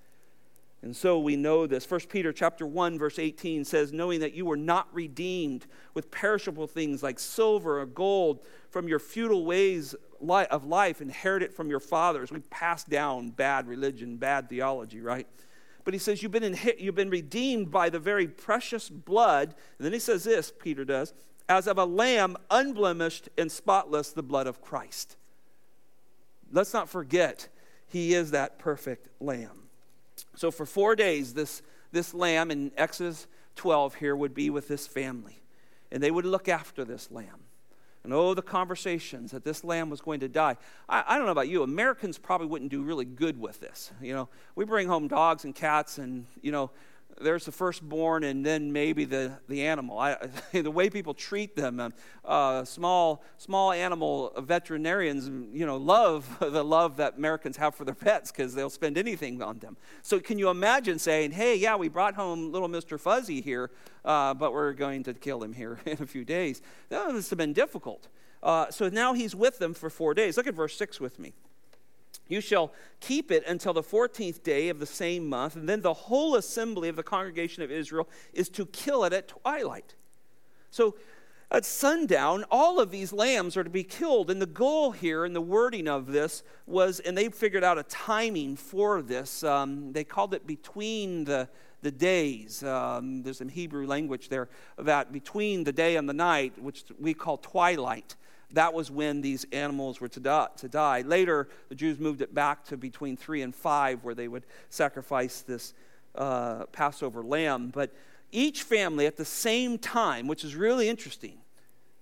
[0.82, 1.90] And so we know this.
[1.90, 6.68] 1 Peter chapter 1 verse 18 says knowing that you were not redeemed with perishable
[6.68, 9.94] things like silver or gold from your futile ways
[10.30, 12.32] of life inherited from your fathers.
[12.32, 15.28] We passed down bad religion, bad theology, right?
[15.84, 19.56] But he says you've been, in, you've been redeemed by the very precious blood.
[19.78, 21.14] And then he says this, Peter does,
[21.50, 25.18] as of a lamb unblemished and spotless, the blood of Christ.
[26.54, 27.50] Let's not forget,
[27.88, 29.64] he is that perfect lamb.
[30.36, 34.86] So for four days, this, this lamb in Exodus 12 here would be with this
[34.88, 35.42] family,
[35.92, 37.44] and they would look after this lamb.
[38.04, 40.58] And oh, the conversations that this lamb was going to die.
[40.90, 43.92] I, I, don't know about you, Americans probably wouldn't do really good with this.
[44.02, 46.70] You know, we bring home dogs and cats, and, you know,
[47.22, 49.98] there's the firstborn and then maybe the, the animal.
[49.98, 50.18] I,
[50.52, 51.94] the way people treat them, um,
[52.26, 57.96] uh, small, small animal veterinarians, you know, love the love that Americans have for their
[57.96, 59.78] pets because they'll spend anything on them.
[60.02, 63.00] So can you imagine saying, hey, yeah, we brought home little Mr.
[63.00, 63.72] Fuzzy here,
[64.06, 66.62] uh, but we're going to kill him here in a few days.
[66.90, 68.08] That must have been difficult.
[68.42, 70.36] Uh, so now he's with them for four days.
[70.36, 71.34] Look at verse 6 with me.
[72.28, 75.94] You shall keep it until the 14th day of the same month, and then the
[75.94, 79.96] whole assembly of the congregation of Israel is to kill it at twilight.
[80.72, 80.96] So
[81.54, 84.32] at sundown, all of these lambs are to be killed.
[84.32, 87.84] And the goal here and the wording of this was, and they figured out a
[87.84, 89.44] timing for this.
[89.44, 91.48] Um, they called it between the,
[91.84, 92.64] the days.
[92.64, 97.14] Um, there's some Hebrew language there that between the day and the night, which we
[97.14, 98.16] call twilight
[98.54, 101.02] that was when these animals were to die, to die.
[101.02, 105.42] Later, the Jews moved it back to between three and five, where they would sacrifice
[105.42, 105.74] this
[106.16, 107.70] uh, Passover lamb.
[107.70, 107.94] But
[108.32, 111.40] each family at the same time, which is really interesting,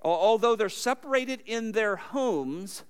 [0.02, 2.84] although they're separated in their homes,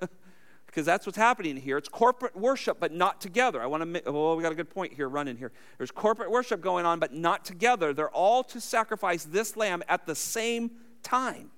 [0.66, 1.78] because that's what's happening here.
[1.78, 3.62] It's corporate worship, but not together.
[3.62, 5.52] I want to make, oh, we got a good point here running here.
[5.78, 7.92] There's corporate worship going on, but not together.
[7.92, 10.72] They're all to sacrifice this lamb at the same
[11.04, 11.50] time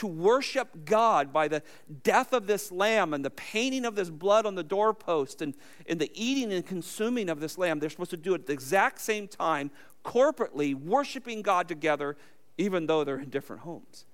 [0.00, 1.62] to worship God by the
[2.02, 5.54] death of this lamb and the painting of this blood on the doorpost and,
[5.86, 7.80] and the eating and consuming of this lamb.
[7.80, 9.70] They're supposed to do it at the exact same time,
[10.02, 12.16] corporately, worshiping God together,
[12.56, 14.06] even though they're in different homes.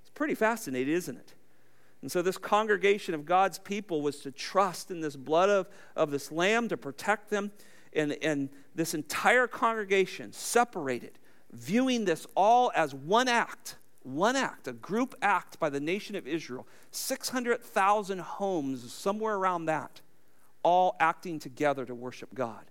[0.00, 1.34] It's pretty fascinating, isn't it?
[2.02, 6.10] And so, this congregation of God's people was to trust in this blood of, of
[6.10, 7.52] this lamb to protect them.
[7.92, 11.20] And, and this entire congregation separated,
[11.52, 16.26] viewing this all as one act one act, a group act by the nation of
[16.26, 20.00] Israel, 600,000 homes, somewhere around that,
[20.62, 22.64] all acting together to worship God.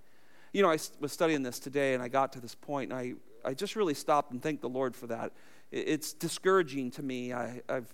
[0.54, 3.14] You know, I was studying this today and I got to this point and I,
[3.46, 5.32] I just really stopped and thanked the Lord for that.
[5.72, 7.32] It's discouraging to me.
[7.32, 7.94] I, I've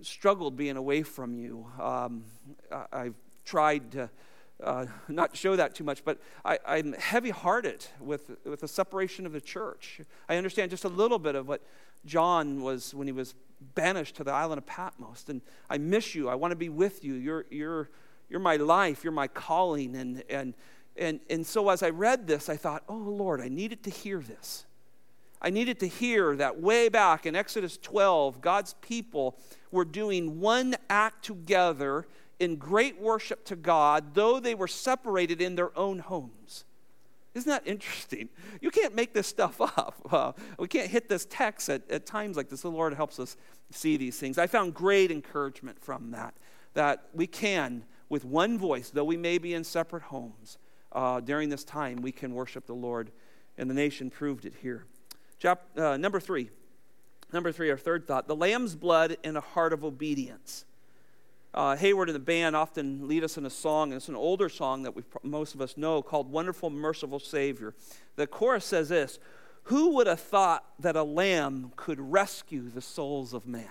[0.00, 1.66] struggled being away from you.
[1.80, 2.24] Um,
[2.70, 3.14] I, have
[3.44, 4.10] tried to
[4.62, 9.26] uh, not show that too much, but I, am heavy hearted with, with the separation
[9.26, 10.00] of the church.
[10.28, 11.62] I understand just a little bit of what
[12.04, 13.34] John was when he was
[13.74, 15.24] banished to the island of Patmos.
[15.28, 16.28] And I miss you.
[16.28, 17.14] I want to be with you.
[17.14, 17.90] You're, you're,
[18.28, 19.04] you're my life.
[19.04, 19.96] You're my calling.
[19.96, 20.54] And, and,
[20.96, 24.20] and, and so as I read this, I thought, oh, Lord, I needed to hear
[24.20, 24.66] this.
[25.40, 29.36] I needed to hear that way back in Exodus 12, God's people
[29.72, 32.06] were doing one act together
[32.42, 36.64] in great worship to God, though they were separated in their own homes.
[37.34, 38.28] Isn't that interesting?
[38.60, 39.94] You can't make this stuff up.
[40.10, 42.62] Uh, we can't hit this text at, at times like this.
[42.62, 43.36] The Lord helps us
[43.70, 44.38] see these things.
[44.38, 46.34] I found great encouragement from that,
[46.74, 50.58] that we can, with one voice, though we may be in separate homes,
[50.90, 53.12] uh, during this time, we can worship the Lord.
[53.56, 54.84] And the nation proved it here.
[55.38, 56.50] Chap, uh, number three.
[57.32, 60.64] Number three, our third thought the lamb's blood and a heart of obedience.
[61.54, 64.48] Uh, Hayward and the band often lead us in a song, and it's an older
[64.48, 67.74] song that we most of us know called Wonderful, Merciful Savior.
[68.16, 69.18] The chorus says this
[69.64, 73.68] Who would have thought that a lamb could rescue the souls of man?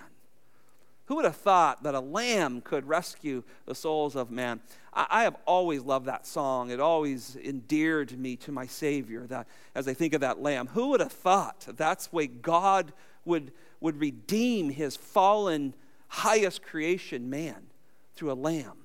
[1.06, 4.60] Who would have thought that a lamb could rescue the souls of man?
[4.94, 6.70] I, I have always loved that song.
[6.70, 10.68] It always endeared me to my Savior that, as I think of that lamb.
[10.68, 12.92] Who would have thought that's way God
[13.24, 15.74] would, would redeem his fallen,
[16.06, 17.66] highest creation, man?
[18.14, 18.78] Through a lamb.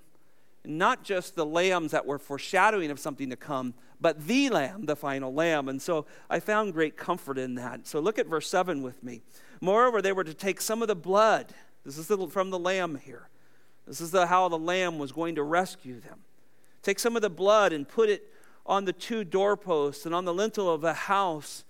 [0.66, 4.96] Not just the lambs that were foreshadowing of something to come, but the lamb, the
[4.96, 5.70] final lamb.
[5.70, 7.88] And so I found great comfort in that.
[7.88, 9.22] So look at verse 7 with me.
[9.62, 11.54] Moreover, they were to take some of the blood.
[11.86, 13.30] This is from the lamb here.
[13.86, 16.20] This is the, how the lamb was going to rescue them.
[16.82, 18.32] Take some of the blood and put it
[18.66, 21.64] on the two doorposts and on the lintel of the house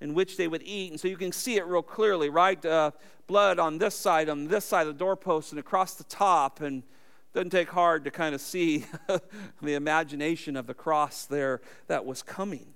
[0.00, 0.90] in which they would eat.
[0.90, 2.62] And so you can see it real clearly, right?
[2.64, 2.90] Uh,
[3.26, 6.60] blood on this side, on this side of the doorpost, and across the top.
[6.60, 6.82] And
[7.32, 8.84] doesn't take hard to kind of see
[9.62, 12.66] the imagination of the cross there that was coming.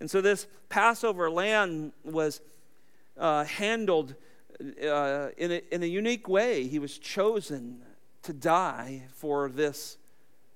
[0.00, 2.40] And so this Passover lamb was
[3.16, 4.14] uh, handled
[4.60, 6.66] uh, in, a, in a unique way.
[6.66, 7.82] He was chosen
[8.22, 9.96] to die for this,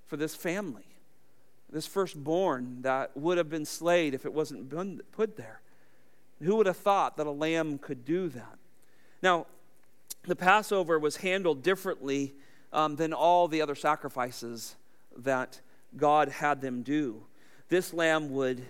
[0.07, 0.87] for this family,
[1.71, 4.71] this firstborn that would have been slayed if it wasn't
[5.13, 5.61] put there.
[6.43, 8.59] Who would have thought that a lamb could do that?
[9.23, 9.47] Now,
[10.25, 12.35] the Passover was handled differently
[12.73, 14.77] um, than all the other sacrifices
[15.17, 15.61] that
[15.97, 17.25] God had them do.
[17.69, 18.63] This lamb would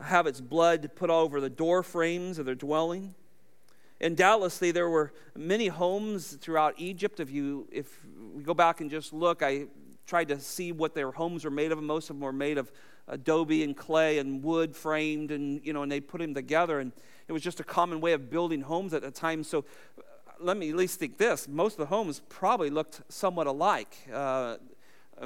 [0.00, 3.14] have its blood put all over the door frames of their dwelling.
[4.00, 7.20] And doubtlessly, there were many homes throughout Egypt.
[7.20, 7.98] If you if
[8.34, 9.66] we go back and just look, I
[10.06, 11.82] tried to see what their homes were made of.
[11.82, 12.72] Most of them were made of
[13.08, 16.80] adobe and clay and wood framed, and you know, and they put them together.
[16.80, 16.92] And
[17.28, 19.44] it was just a common way of building homes at the time.
[19.44, 19.66] So
[20.40, 23.96] let me at least think this most of the homes probably looked somewhat alike.
[24.12, 24.56] Uh,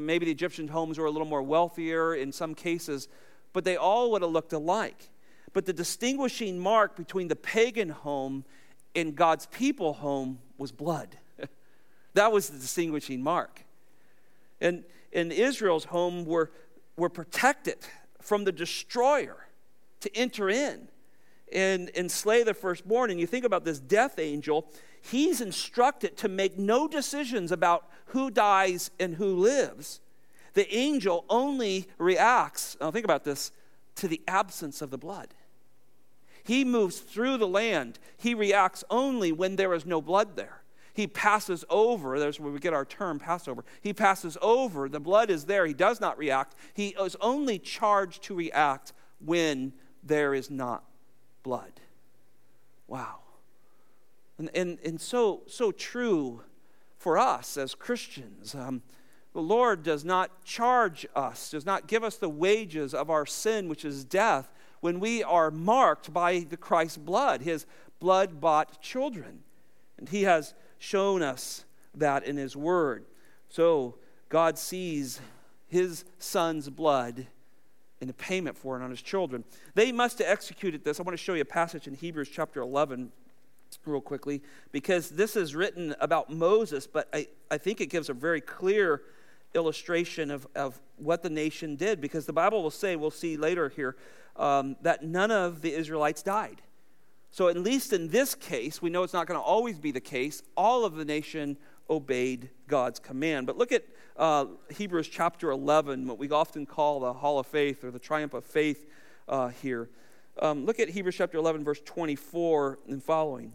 [0.01, 3.09] maybe the Egyptian homes were a little more wealthier in some cases,
[3.53, 5.11] but they all would have looked alike.
[5.53, 8.45] But the distinguishing mark between the pagan home
[8.95, 11.17] and God's people home was blood.
[12.15, 13.65] that was the distinguishing mark.
[14.61, 16.51] And in Israel's home were,
[16.97, 17.79] were protected
[18.21, 19.47] from the destroyer
[20.01, 20.89] to enter in
[21.53, 23.11] and, and slay the firstborn.
[23.11, 24.67] And you think about this death angel,
[25.11, 30.01] he's instructed to make no decisions about who dies and who lives.
[30.55, 33.53] The angel only reacts, now think about this,
[33.97, 35.35] to the absence of the blood.
[36.43, 37.99] He moves through the land.
[38.17, 40.63] He reacts only when there is no blood there.
[40.93, 43.65] He passes over, there's where we get our term Passover.
[43.81, 45.67] He passes over, the blood is there.
[45.67, 46.55] He does not react.
[46.73, 49.73] He is only charged to react when
[50.05, 50.85] there is not
[51.43, 51.73] blood.
[52.87, 53.24] Wow.
[54.39, 56.43] And, and, and so, so true
[56.99, 58.55] for us as Christians.
[58.55, 58.83] Um,
[59.33, 63.69] the Lord does not charge us, does not give us the wages of our sin,
[63.69, 64.49] which is death,
[64.81, 67.67] when we are marked by the Christ's blood, his
[68.01, 69.41] blood bought children.
[69.99, 71.65] And he has shown us
[71.95, 73.07] that in his word.
[73.49, 73.95] So
[74.29, 75.21] God sees
[75.69, 77.27] his son's blood
[78.01, 79.45] in a payment for it on his children.
[79.75, 81.01] They must have executed this.
[81.01, 83.11] I want to show you a passage in Hebrews chapter 11
[83.87, 88.15] real quickly because this is written about Moses, but I, I think it gives a
[88.15, 89.03] very clear
[89.55, 93.69] illustration of, of what the nation did because the Bible will say, we'll see later
[93.69, 93.97] here,
[94.37, 96.63] um, that none of the Israelites died.
[97.31, 100.01] So, at least in this case, we know it's not going to always be the
[100.01, 100.43] case.
[100.57, 101.57] All of the nation
[101.91, 103.47] obeyed God's command.
[103.47, 103.85] But look at
[104.17, 108.35] uh, Hebrews chapter 11, what we often call the Hall of Faith or the Triumph
[108.35, 108.89] of Faith
[109.29, 109.89] uh, here.
[110.39, 113.53] Um, look at Hebrews chapter 11, verse 24 and following.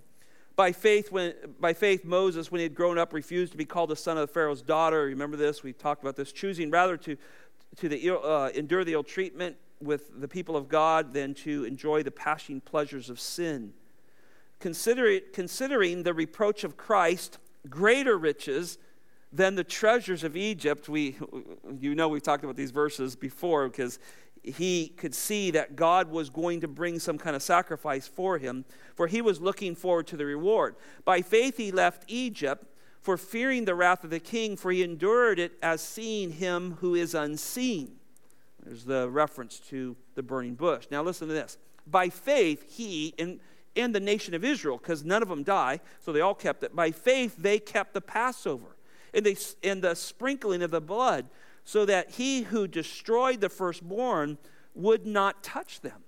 [0.60, 3.91] By faith, when, by faith, Moses, when he had grown up, refused to be called
[3.91, 5.05] the son of Pharaoh's daughter.
[5.05, 5.64] Remember this?
[5.64, 6.34] We talked about this.
[6.34, 7.16] Choosing rather to,
[7.78, 12.03] to the, uh, endure the ill treatment with the people of God than to enjoy
[12.03, 13.72] the passing pleasures of sin.
[14.60, 17.38] Consider, considering the reproach of Christ
[17.70, 18.80] greater riches
[19.32, 20.89] than the treasures of Egypt.
[20.89, 21.16] We,
[21.80, 23.97] you know, we've talked about these verses before because
[24.43, 28.65] he could see that God was going to bring some kind of sacrifice for him,
[28.95, 30.75] for he was looking forward to the reward.
[31.05, 32.65] By faith, he left Egypt,
[33.01, 36.95] for fearing the wrath of the king, for he endured it as seeing him who
[36.95, 37.95] is unseen.
[38.63, 40.87] There's the reference to the burning bush.
[40.91, 41.57] Now, listen to this.
[41.87, 43.39] By faith, he, and,
[43.75, 46.75] and the nation of Israel, because none of them die, so they all kept it.
[46.75, 48.75] By faith, they kept the Passover
[49.13, 51.27] and, they, and the sprinkling of the blood
[51.70, 54.39] so that he who destroyed the firstborn
[54.74, 56.01] would not touch them.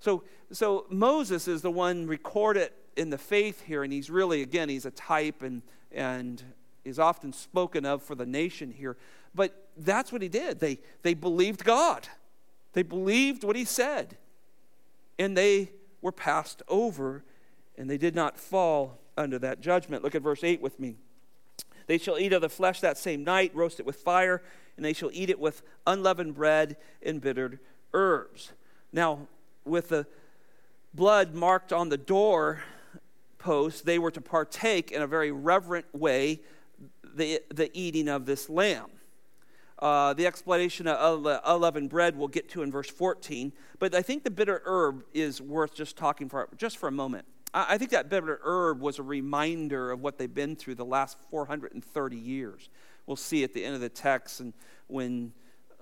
[0.00, 4.70] So, so Moses is the one recorded in the faith here, and he's really, again,
[4.70, 5.60] he's a type and,
[5.92, 6.42] and
[6.86, 8.96] is often spoken of for the nation here.
[9.34, 10.58] But that's what he did.
[10.58, 12.08] They, they believed God,
[12.72, 14.16] they believed what he said,
[15.18, 15.70] and they
[16.00, 17.24] were passed over,
[17.76, 20.02] and they did not fall under that judgment.
[20.02, 20.96] Look at verse 8 with me.
[21.86, 24.42] They shall eat of the flesh that same night, roast it with fire,
[24.76, 27.60] and they shall eat it with unleavened bread and bitter
[27.92, 28.52] herbs.
[28.92, 29.26] Now,
[29.64, 30.06] with the
[30.92, 32.62] blood marked on the door
[33.38, 36.40] post, they were to partake in a very reverent way
[37.02, 38.90] the, the eating of this lamb.
[39.78, 44.24] Uh, the explanation of unleavened bread we'll get to in verse 14, but I think
[44.24, 47.26] the bitter herb is worth just talking for just for a moment.
[47.54, 51.16] I think that bitter herb was a reminder of what they've been through the last
[51.30, 52.68] 430 years.
[53.06, 54.52] We'll see at the end of the text, and
[54.88, 55.32] when,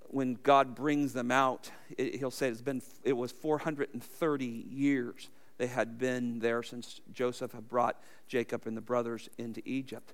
[0.08, 5.66] when God brings them out, it, he'll say it's been, it was 430 years they
[5.66, 10.12] had been there since Joseph had brought Jacob and the brothers into Egypt.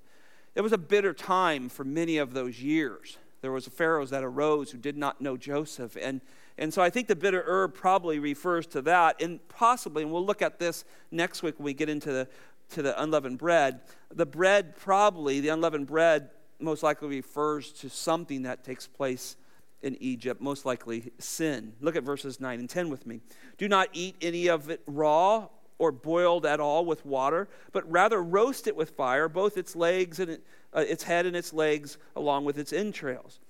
[0.54, 3.16] It was a bitter time for many of those years.
[3.40, 6.20] There was pharaohs that arose who did not know Joseph, and
[6.58, 9.22] and so I think the bitter herb probably refers to that.
[9.22, 12.28] And possibly, and we'll look at this next week when we get into the,
[12.70, 13.80] to the unleavened bread.
[14.12, 19.36] The bread, probably, the unleavened bread, most likely refers to something that takes place
[19.82, 21.74] in Egypt, most likely sin.
[21.80, 23.20] Look at verses 9 and 10 with me.
[23.56, 25.46] Do not eat any of it raw
[25.78, 30.18] or boiled at all with water, but rather roast it with fire, both its legs
[30.18, 30.38] and
[30.74, 33.40] uh, its head and its legs, along with its entrails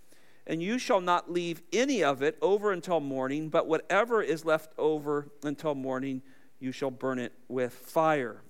[0.48, 4.72] and you shall not leave any of it over until morning, but whatever is left
[4.78, 6.22] over until morning,
[6.58, 8.40] you shall burn it with fire.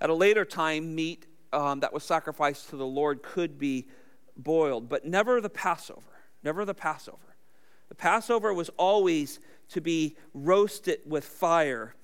[0.00, 3.88] At a later time, meat um, that was sacrificed to the Lord could be
[4.36, 6.02] boiled, but never the Passover.
[6.44, 7.36] Never the Passover.
[7.88, 9.40] The Passover was always
[9.70, 11.96] to be roasted with fire.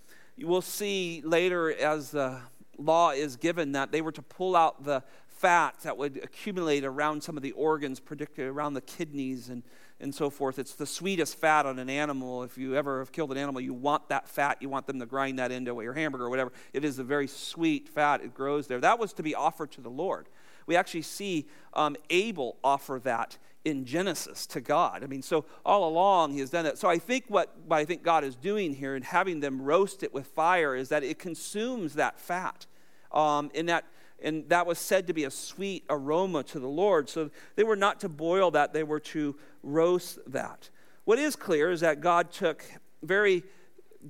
[0.42, 2.40] You will see later as the
[2.76, 7.22] law is given that they were to pull out the fat that would accumulate around
[7.22, 9.62] some of the organs, particularly around the kidneys and,
[10.00, 10.58] and so forth.
[10.58, 12.42] It's the sweetest fat on an animal.
[12.42, 14.60] If you ever have killed an animal, you want that fat.
[14.60, 16.50] You want them to grind that into your hamburger or whatever.
[16.72, 18.20] It is a very sweet fat.
[18.20, 18.80] It grows there.
[18.80, 20.28] That was to be offered to the Lord.
[20.66, 25.04] We actually see um, Abel offer that in Genesis to God.
[25.04, 26.78] I mean, so all along he has done that.
[26.78, 30.02] So I think what, what I think God is doing here and having them roast
[30.02, 32.66] it with fire is that it consumes that fat.
[33.12, 33.84] Um, in that
[34.22, 37.08] and that was said to be a sweet aroma to the Lord.
[37.08, 40.70] So they were not to boil that, they were to roast that.
[41.04, 42.64] What is clear is that God took
[43.02, 43.42] very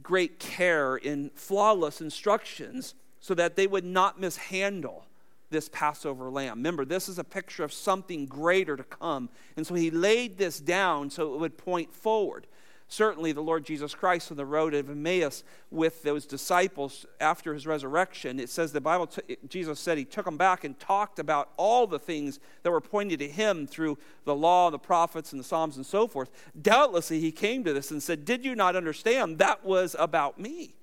[0.03, 5.07] great care in flawless instructions so that they would not mishandle
[5.53, 6.59] this Passover lamb.
[6.59, 9.29] Remember, this is a picture of something greater to come.
[9.57, 12.47] And so he laid this down so it would point forward
[12.93, 17.67] certainly the Lord Jesus Christ on the road of Emmaus with those disciples after his
[17.67, 18.39] resurrection.
[18.39, 21.87] It says the Bible, t- Jesus said he took them back and talked about all
[21.87, 23.97] the things that were pointed to him through
[24.27, 26.31] the law, the prophets, and the Psalms and so forth.
[26.61, 29.39] Doubtlessly, he came to this and said, Did you not understand?
[29.39, 30.75] That was about me.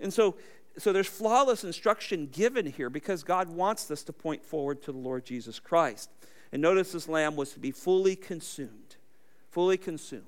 [0.00, 0.36] And so,
[0.78, 4.98] so there's flawless instruction given here because God wants this to point forward to the
[4.98, 6.10] Lord Jesus Christ.
[6.52, 8.96] And notice this lamb was to be fully consumed,
[9.50, 10.24] fully consumed.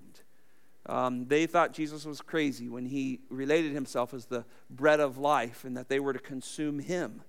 [0.87, 5.65] Um, they thought Jesus was crazy when he related himself as the bread of life
[5.65, 7.23] and that they were to consume him.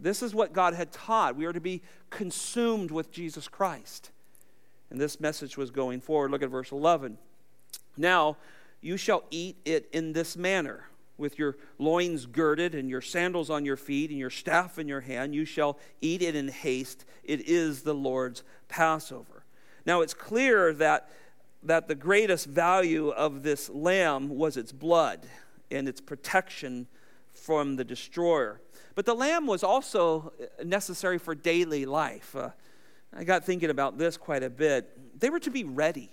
[0.00, 1.36] This is what God had taught.
[1.36, 4.10] We are to be consumed with Jesus Christ.
[4.90, 6.30] And this message was going forward.
[6.30, 7.18] Look at verse 11.
[7.96, 8.36] Now
[8.80, 10.89] you shall eat it in this manner
[11.20, 15.02] with your loins girded and your sandals on your feet and your staff in your
[15.02, 15.34] hand.
[15.34, 17.04] You shall eat it in haste.
[17.22, 19.44] It is the Lord's Passover.
[19.86, 21.10] Now it's clear that
[21.62, 25.26] that the greatest value of this lamb was its blood
[25.70, 26.86] and its protection
[27.34, 28.60] from the destroyer.
[28.94, 30.32] But the lamb was also
[30.64, 32.34] necessary for daily life.
[32.34, 32.50] Uh,
[33.14, 35.20] I got thinking about this quite a bit.
[35.20, 36.10] They were to be ready.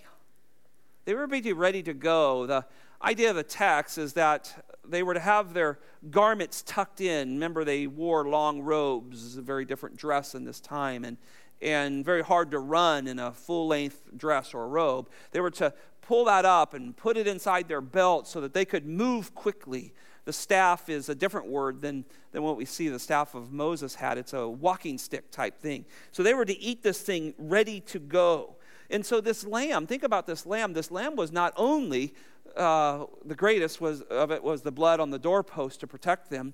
[1.06, 2.46] They were to be ready to go.
[2.46, 2.66] The
[3.02, 5.80] idea of the text is that they were to have their
[6.10, 7.34] garments tucked in.
[7.34, 11.18] Remember, they wore long robes, a very different dress in this time, and,
[11.62, 15.10] and very hard to run in a full length dress or robe.
[15.32, 18.66] They were to pull that up and put it inside their belt so that they
[18.66, 19.94] could move quickly.
[20.24, 23.96] The staff is a different word than, than what we see the staff of Moses
[23.96, 24.18] had.
[24.18, 25.86] It's a walking stick type thing.
[26.12, 28.56] So they were to eat this thing ready to go.
[28.90, 30.74] And so this lamb, think about this lamb.
[30.74, 32.14] This lamb was not only
[32.58, 36.54] uh, the greatest was, of it was the blood on the doorpost to protect them,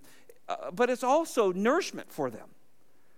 [0.50, 2.50] uh, but it's also nourishment for them.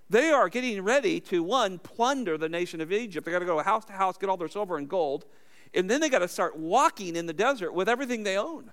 [0.09, 3.25] They are getting ready to, one, plunder the nation of Egypt.
[3.25, 5.25] They got to go house to house, get all their silver and gold,
[5.73, 8.71] and then they got to start walking in the desert with everything they own.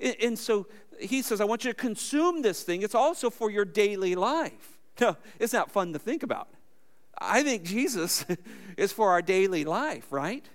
[0.00, 0.66] And, and so
[1.00, 2.82] he says, I want you to consume this thing.
[2.82, 4.70] It's also for your daily life.
[5.00, 6.46] No, it's not fun to think about.
[7.18, 8.24] I think Jesus
[8.76, 10.48] is for our daily life, right?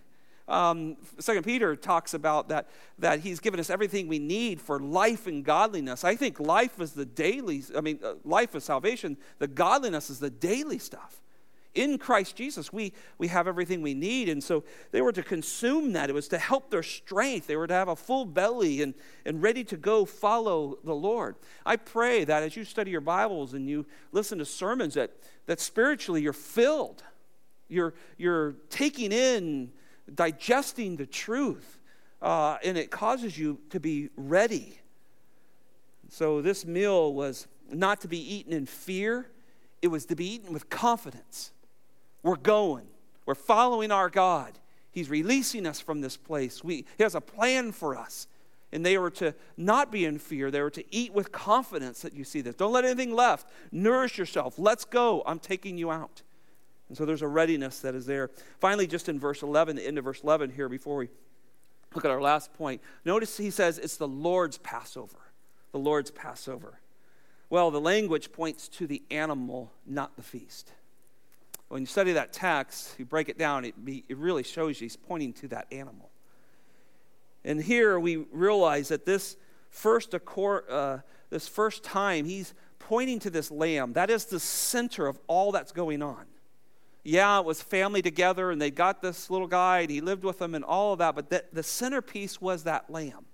[0.49, 5.27] Um, Second Peter talks about that, that he's given us everything we need for life
[5.27, 6.03] and godliness.
[6.03, 9.17] I think life is the daily, I mean, uh, life is salvation.
[9.37, 11.21] The godliness is the daily stuff.
[11.75, 14.27] In Christ Jesus, we, we have everything we need.
[14.27, 16.09] And so they were to consume that.
[16.09, 17.45] It was to help their strength.
[17.45, 21.35] They were to have a full belly and, and ready to go follow the Lord.
[21.63, 25.11] I pray that as you study your Bibles and you listen to sermons, that,
[25.45, 27.03] that spiritually you're filled.
[27.67, 29.71] You're, you're taking in
[30.13, 31.79] digesting the truth,
[32.21, 34.79] uh, and it causes you to be ready.
[36.09, 39.29] So, this meal was not to be eaten in fear,
[39.81, 41.51] it was to be eaten with confidence.
[42.23, 42.87] We're going,
[43.25, 44.53] we're following our God.
[44.91, 46.63] He's releasing us from this place.
[46.63, 48.27] We, he has a plan for us.
[48.71, 50.51] And they were to not be in fear.
[50.51, 52.55] They were to eat with confidence that you see this.
[52.55, 53.49] Don't let anything left.
[53.71, 54.59] Nourish yourself.
[54.59, 55.23] Let's go.
[55.25, 56.21] I'm taking you out.
[56.89, 58.31] And so there's a readiness that is there.
[58.59, 61.09] Finally, just in verse 11, the end of verse 11 here, before we
[61.93, 65.17] look at our last point, notice he says it's the Lord's Passover.
[65.71, 66.79] The Lord's Passover.
[67.51, 70.71] Well, the language points to the animal, not the feast.
[71.67, 74.85] When you study that text, you break it down, it, be, it really shows you
[74.85, 76.09] he's pointing to that animal.
[77.45, 79.37] And here we realize that this
[79.69, 80.97] first, uh,
[81.29, 83.93] this first time, he's pointing to this lamb.
[83.93, 86.25] That is the center of all that's going on
[87.09, 90.39] yeah, it was family together and they got this little guy and he lived with
[90.39, 93.25] them and all of that, but the, the centerpiece was that lamb.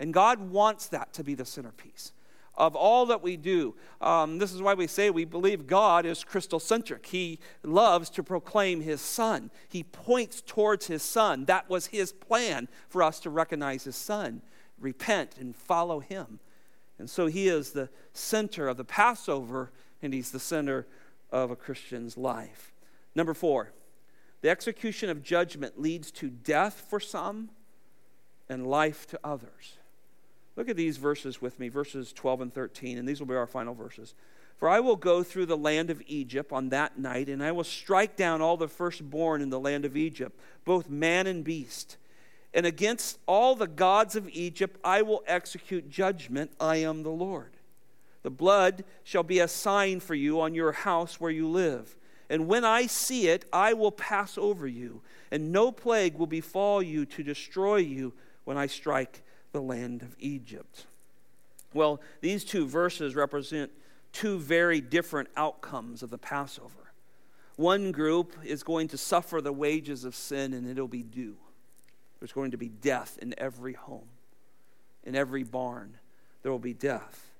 [0.00, 2.12] And God wants that to be the centerpiece
[2.56, 3.74] of all that we do.
[4.00, 7.06] Um, this is why we say we believe God is Christocentric.
[7.06, 11.44] He loves to proclaim His Son, He points towards His Son.
[11.44, 14.42] That was His plan for us to recognize His Son,
[14.78, 16.40] repent, and follow Him.
[16.98, 20.86] And so He is the center of the Passover, and He's the center
[21.30, 22.73] of a Christian's life.
[23.14, 23.72] Number four,
[24.40, 27.50] the execution of judgment leads to death for some
[28.48, 29.78] and life to others.
[30.56, 33.46] Look at these verses with me, verses 12 and 13, and these will be our
[33.46, 34.14] final verses.
[34.56, 37.64] For I will go through the land of Egypt on that night, and I will
[37.64, 41.96] strike down all the firstborn in the land of Egypt, both man and beast.
[42.52, 46.52] And against all the gods of Egypt I will execute judgment.
[46.60, 47.56] I am the Lord.
[48.22, 51.96] The blood shall be a sign for you on your house where you live.
[52.34, 56.82] And when I see it, I will pass over you, and no plague will befall
[56.82, 58.12] you to destroy you
[58.42, 59.22] when I strike
[59.52, 60.86] the land of Egypt.
[61.72, 63.70] Well, these two verses represent
[64.12, 66.90] two very different outcomes of the Passover.
[67.54, 71.36] One group is going to suffer the wages of sin, and it'll be due.
[72.18, 74.08] There's going to be death in every home,
[75.04, 75.98] in every barn.
[76.42, 77.30] There will be death.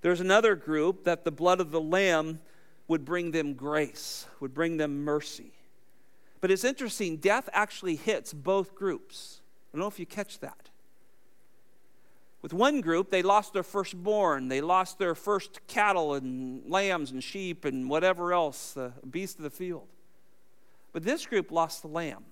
[0.00, 2.40] There's another group that the blood of the Lamb
[2.88, 5.52] would bring them grace, would bring them mercy.
[6.40, 9.40] But it's interesting, death actually hits both groups.
[9.72, 10.68] I don't know if you catch that.
[12.42, 17.22] With one group, they lost their firstborn, they lost their first cattle and lambs and
[17.22, 19.86] sheep and whatever else, the beast of the field.
[20.92, 22.24] But this group lost the lamb,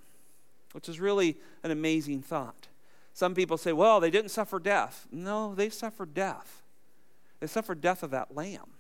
[0.73, 2.67] which is really an amazing thought.
[3.15, 5.07] Some people say, well, they didn't suffer death.
[5.13, 6.63] No, they suffered death.
[7.39, 8.73] They suffered death of that lamb.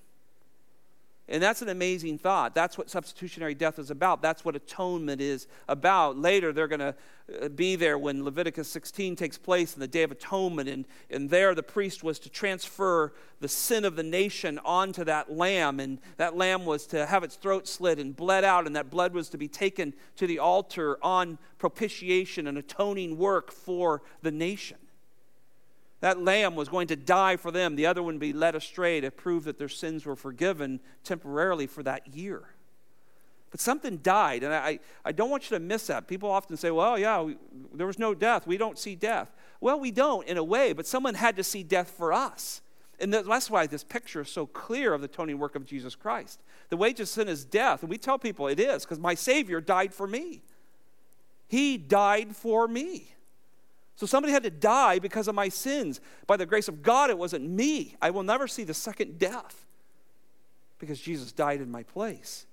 [1.30, 2.56] And that's an amazing thought.
[2.56, 4.20] That's what substitutionary death is about.
[4.20, 6.18] That's what atonement is about.
[6.18, 6.94] Later, they're going to
[7.40, 10.68] uh, be there when Leviticus 16 takes place in the Day of Atonement.
[10.68, 15.32] And, and there, the priest was to transfer the sin of the nation onto that
[15.32, 15.78] lamb.
[15.78, 18.66] And that lamb was to have its throat slit and bled out.
[18.66, 23.52] And that blood was to be taken to the altar on propitiation and atoning work
[23.52, 24.78] for the nation.
[26.00, 29.10] That lamb was going to die for them, the other one be led astray to
[29.10, 32.42] prove that their sins were forgiven temporarily for that year.
[33.50, 36.06] But something died, and I, I don't want you to miss that.
[36.06, 37.36] People often say, well, yeah, we,
[37.74, 38.46] there was no death.
[38.46, 39.30] We don't see death.
[39.60, 42.62] Well, we don't in a way, but someone had to see death for us.
[43.00, 46.38] And that's why this picture is so clear of the atoning work of Jesus Christ.
[46.68, 47.80] The wages of sin is death.
[47.80, 50.42] And we tell people it is because my Savior died for me.
[51.48, 53.14] He died for me.
[53.96, 56.00] So somebody had to die because of my sins.
[56.26, 57.96] By the grace of God, it wasn't me.
[58.00, 59.66] I will never see the second death
[60.78, 62.46] because Jesus died in my place.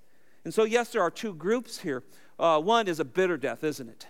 [0.44, 2.04] And so, yes, there are two groups here.
[2.38, 4.08] Uh, one is a bitter death, isn't it?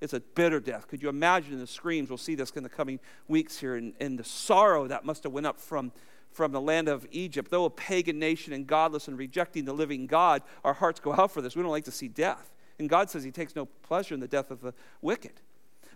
[0.00, 0.86] It's a bitter death.
[0.88, 2.08] Could you imagine the screams?
[2.08, 5.32] We'll see this in the coming weeks here, and, and the sorrow that must have
[5.32, 5.92] went up from,
[6.30, 7.50] from the land of Egypt.
[7.50, 11.32] Though a pagan nation and godless and rejecting the living God, our hearts go out
[11.32, 11.56] for this.
[11.56, 12.54] We don't like to see death.
[12.78, 15.40] And God says He takes no pleasure in the death of the wicked.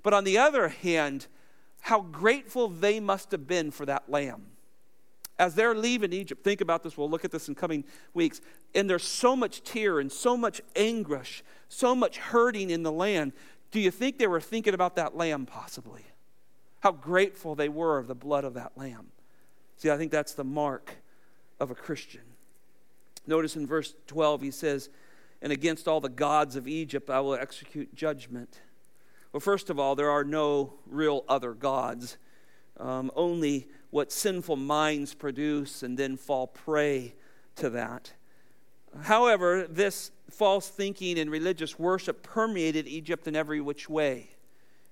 [0.03, 1.26] But on the other hand,
[1.80, 4.53] how grateful they must have been for that lamb
[5.42, 7.84] as they're leaving Egypt, think about this, we'll look at this in coming
[8.14, 8.40] weeks,
[8.76, 13.32] and there's so much tear and so much anguish, so much hurting in the land.
[13.72, 16.03] Do you think they were thinking about that lamb possibly?
[16.80, 19.09] How grateful they were of the blood of that lamb.
[19.78, 20.96] See, I think that's the mark
[21.59, 22.22] of a Christian.
[23.26, 24.90] Notice in verse 12, he says,
[25.40, 28.61] And against all the gods of Egypt I will execute judgment.
[29.33, 32.18] Well, first of all, there are no real other gods,
[32.78, 37.14] um, only what sinful minds produce and then fall prey
[37.57, 38.12] to that.
[39.03, 44.28] However, this false thinking and religious worship permeated Egypt in every which way.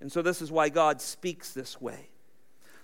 [0.00, 2.08] And so, this is why God speaks this way.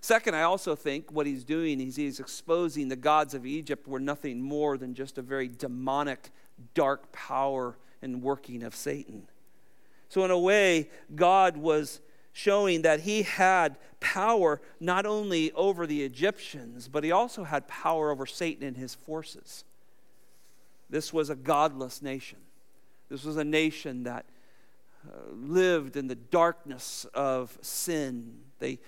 [0.02, 3.98] Second, I also think what he's doing is he's exposing the gods of Egypt were
[3.98, 6.30] nothing more than just a very demonic,
[6.74, 9.26] dark power and working of Satan.
[10.08, 12.00] So, in a way, God was
[12.32, 18.10] showing that he had power not only over the Egyptians, but he also had power
[18.10, 19.64] over Satan and his forces.
[20.88, 22.38] This was a godless nation.
[23.08, 24.26] This was a nation that
[25.06, 28.38] uh, lived in the darkness of sin.
[28.58, 28.78] They,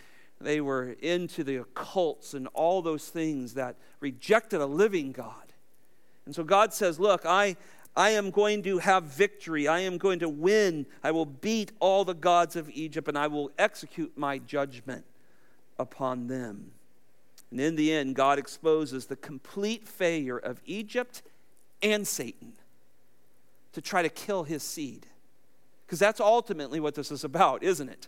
[0.41, 5.35] they were into the occults and all those things that rejected a living God.
[6.27, 7.57] And so God says, Look, I,
[7.99, 9.67] I am going to have victory.
[9.67, 10.87] I am going to win.
[11.03, 15.05] I will beat all the gods of Egypt and I will execute my judgment
[15.81, 16.71] upon them.
[17.51, 21.23] And in the end, God exposes the complete failure of Egypt
[21.83, 22.53] and Satan
[23.73, 25.07] to try to kill his seed.
[25.85, 28.07] Because that's ultimately what this is about, isn't it?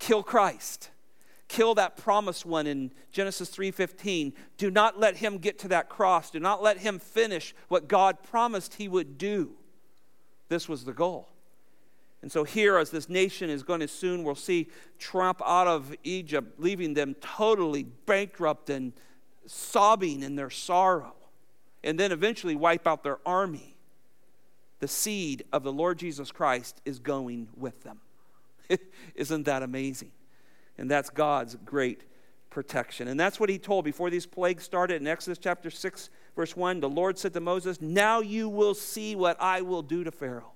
[0.00, 0.90] Kill Christ
[1.48, 4.32] kill that promised one in Genesis 3:15.
[4.56, 6.30] Do not let him get to that cross.
[6.30, 9.56] Do not let him finish what God promised he would do.
[10.48, 11.28] This was the goal.
[12.22, 14.68] And so here as this nation is going to soon we'll see
[14.98, 18.92] trump out of Egypt leaving them totally bankrupt and
[19.46, 21.14] sobbing in their sorrow
[21.84, 23.76] and then eventually wipe out their army.
[24.80, 28.00] The seed of the Lord Jesus Christ is going with them.
[29.14, 30.10] Isn't that amazing?
[30.78, 32.04] And that's God's great
[32.50, 33.08] protection.
[33.08, 36.80] And that's what he told before these plagues started in Exodus chapter 6, verse 1.
[36.80, 40.52] The Lord said to Moses, Now you will see what I will do to Pharaoh.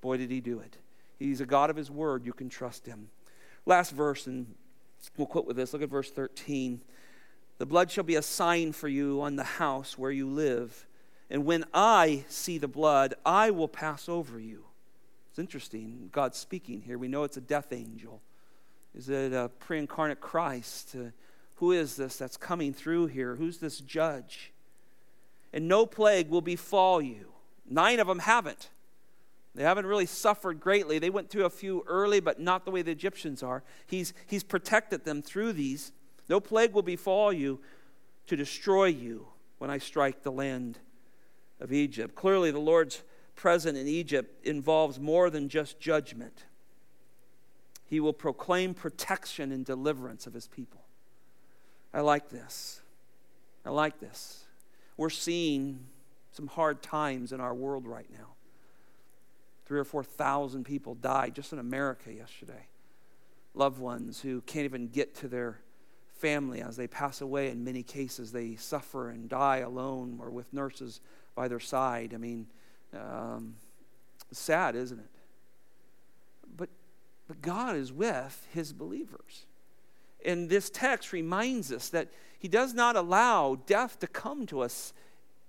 [0.00, 0.78] Boy, did he do it.
[1.18, 2.24] He's a God of his word.
[2.24, 3.08] You can trust him.
[3.66, 4.54] Last verse, and
[5.16, 5.72] we'll quote with this.
[5.72, 6.80] Look at verse 13.
[7.58, 10.86] The blood shall be a sign for you on the house where you live.
[11.28, 14.64] And when I see the blood, I will pass over you.
[15.28, 16.08] It's interesting.
[16.10, 16.96] God's speaking here.
[16.96, 18.22] We know it's a death angel.
[18.94, 20.94] Is it a pre incarnate Christ?
[20.94, 21.10] Uh,
[21.56, 23.36] who is this that's coming through here?
[23.36, 24.52] Who's this judge?
[25.52, 27.32] And no plague will befall you.
[27.68, 28.70] Nine of them haven't.
[29.54, 30.98] They haven't really suffered greatly.
[30.98, 33.62] They went through a few early, but not the way the Egyptians are.
[33.86, 35.92] He's, he's protected them through these.
[36.28, 37.60] No plague will befall you
[38.28, 39.26] to destroy you
[39.58, 40.78] when I strike the land
[41.60, 42.14] of Egypt.
[42.14, 43.02] Clearly, the Lord's
[43.34, 46.44] presence in Egypt involves more than just judgment.
[47.90, 50.80] He will proclaim protection and deliverance of his people.
[51.92, 52.80] I like this.
[53.66, 54.44] I like this.
[54.96, 55.80] We're seeing
[56.30, 58.28] some hard times in our world right now.
[59.66, 62.68] Three or four thousand people died just in America yesterday.
[63.54, 65.58] Loved ones who can't even get to their
[66.18, 67.50] family as they pass away.
[67.50, 71.00] In many cases, they suffer and die alone or with nurses
[71.34, 72.12] by their side.
[72.14, 72.46] I mean,
[72.94, 73.56] um,
[74.30, 75.10] sad, isn't it?
[77.30, 79.46] But God is with his believers.
[80.26, 82.08] And this text reminds us that
[82.40, 84.92] he does not allow death to come to us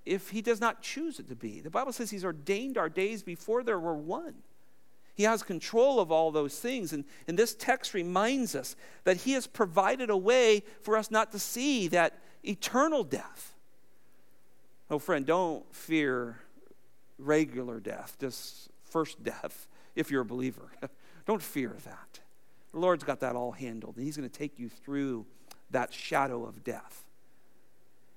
[0.05, 1.59] if he does not choose it to be.
[1.59, 4.35] The Bible says he's ordained our days before there were one.
[5.15, 6.93] He has control of all those things.
[6.93, 11.31] And, and this text reminds us that He has provided a way for us not
[11.31, 12.13] to see that
[12.43, 13.55] eternal death.
[14.91, 16.41] Oh, friend, don't fear
[17.17, 20.71] regular death, just first death, if you're a believer.
[21.31, 22.19] don't fear that.
[22.73, 25.25] The Lord's got that all handled, and He's going to take you through
[25.69, 27.05] that shadow of death.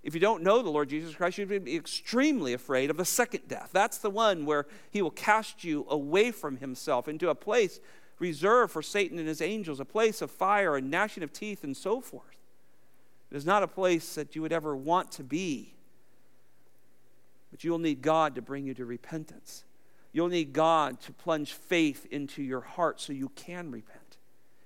[0.03, 3.47] If you don't know the Lord Jesus Christ, you'd be extremely afraid of the second
[3.49, 3.71] death.
[3.73, 7.81] That's the one where he will cast you away from himself into a place
[8.19, 11.77] reserved for Satan and his angels, a place of fire and gnashing of teeth and
[11.77, 12.37] so forth.
[13.31, 15.75] It is not a place that you would ever want to be.
[17.51, 19.65] But you'll need God to bring you to repentance.
[20.15, 24.01] You'll need God to plunge faith into your heart so you can repent.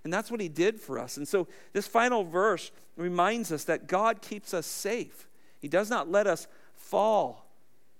[0.05, 1.17] And that's what he did for us.
[1.17, 5.27] And so this final verse reminds us that God keeps us safe.
[5.61, 7.47] He does not let us fall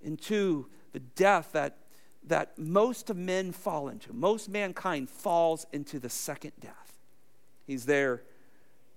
[0.03, 1.79] into the death that,
[2.27, 4.13] that most of men fall into.
[4.13, 6.99] Most mankind falls into the second death.
[7.67, 8.23] He's there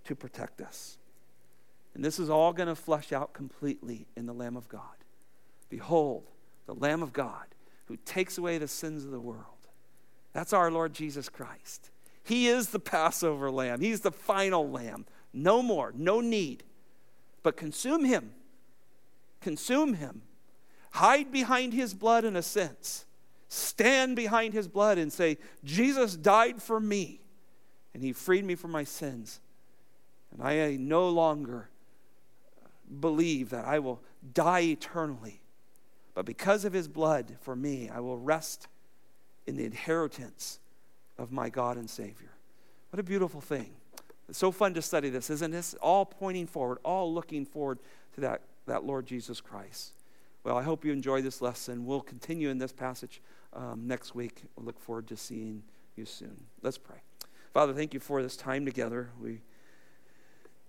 [0.04, 0.98] to protect us.
[1.96, 4.84] And this is all going to flesh out completely in the Lamb of God.
[5.70, 6.24] Behold,
[6.66, 7.46] the Lamb of God
[7.92, 9.46] who takes away the sins of the world.
[10.34, 11.90] That's our Lord Jesus Christ.
[12.24, 15.06] He is the Passover lamb, He's the final lamb.
[15.34, 16.64] No more, no need.
[17.44, 18.32] But consume Him
[19.42, 20.22] consume him.
[20.92, 23.06] Hide behind his blood in a sense.
[23.50, 27.20] Stand behind his blood and say, Jesus died for me,
[27.94, 29.42] and he freed me from my sins.
[30.32, 31.70] And I no longer
[33.00, 34.02] believe that I will
[34.34, 35.41] die eternally.
[36.14, 38.68] But because of his blood for me, I will rest
[39.48, 40.60] in the inheritance
[41.18, 42.32] of my God and Savior.
[42.90, 43.72] What a beautiful thing.
[44.28, 45.74] It's so fun to study this, isn't this?
[45.76, 47.80] All pointing forward, all looking forward
[48.16, 49.94] to that that Lord Jesus Christ.
[50.44, 51.86] Well, I hope you enjoy this lesson.
[51.86, 53.22] We'll continue in this passage
[53.54, 54.44] um, next week.
[54.58, 55.64] I look forward to seeing
[55.96, 56.46] you soon.
[56.62, 56.98] Let's pray.
[57.54, 59.10] Father, thank you for this time together.
[59.22, 59.42] We,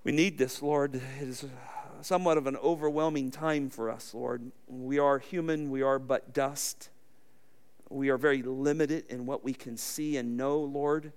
[0.05, 0.97] we need this, Lord.
[0.97, 1.45] It is
[2.03, 4.51] somewhat of an overwhelming time for us, Lord.
[4.67, 6.91] We are human, we are but dust.
[7.89, 11.13] We are very limited in what we can see and know, Lord.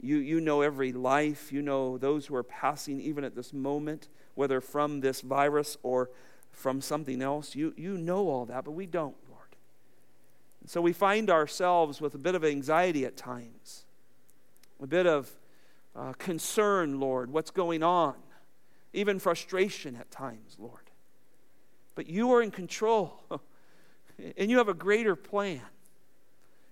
[0.00, 4.08] You, you know every life, you know those who are passing even at this moment
[4.34, 6.10] whether from this virus or
[6.52, 7.54] from something else.
[7.54, 9.56] You, you know all that, but we don't, Lord.
[10.60, 13.84] And so we find ourselves with a bit of anxiety at times,
[14.82, 15.30] a bit of
[15.96, 18.14] uh, concern, Lord, what's going on,
[18.94, 20.90] even frustration at times, Lord.
[21.94, 23.22] But you are in control,
[24.36, 25.60] and you have a greater plan.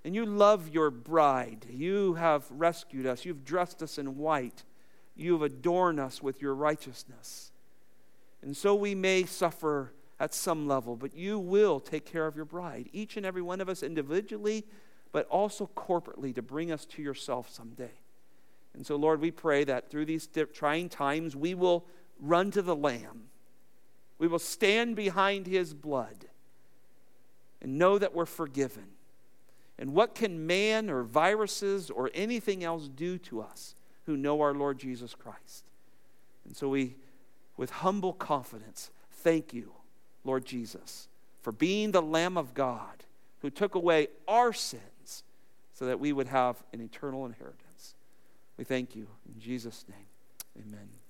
[0.04, 1.66] And you love your bride.
[1.70, 3.24] You have rescued us.
[3.24, 4.64] You've dressed us in white.
[5.14, 7.52] You've adorned us with your righteousness.
[8.42, 12.44] And so we may suffer at some level, but you will take care of your
[12.44, 14.64] bride, each and every one of us individually,
[15.12, 17.92] but also corporately to bring us to yourself someday.
[18.74, 21.84] And so, Lord, we pray that through these trying times, we will
[22.20, 23.24] run to the Lamb.
[24.18, 26.26] We will stand behind his blood
[27.60, 28.86] and know that we're forgiven.
[29.78, 33.74] And what can man or viruses or anything else do to us
[34.06, 35.64] who know our Lord Jesus Christ?
[36.44, 36.96] And so we
[37.56, 39.72] with humble confidence, Thank you,
[40.24, 41.06] Lord Jesus,
[41.42, 43.04] for being the Lamb of God
[43.40, 45.22] who took away our sins
[45.74, 47.94] so that we would have an eternal inheritance.
[48.56, 49.06] We thank you.
[49.32, 51.01] In Jesus' name, amen.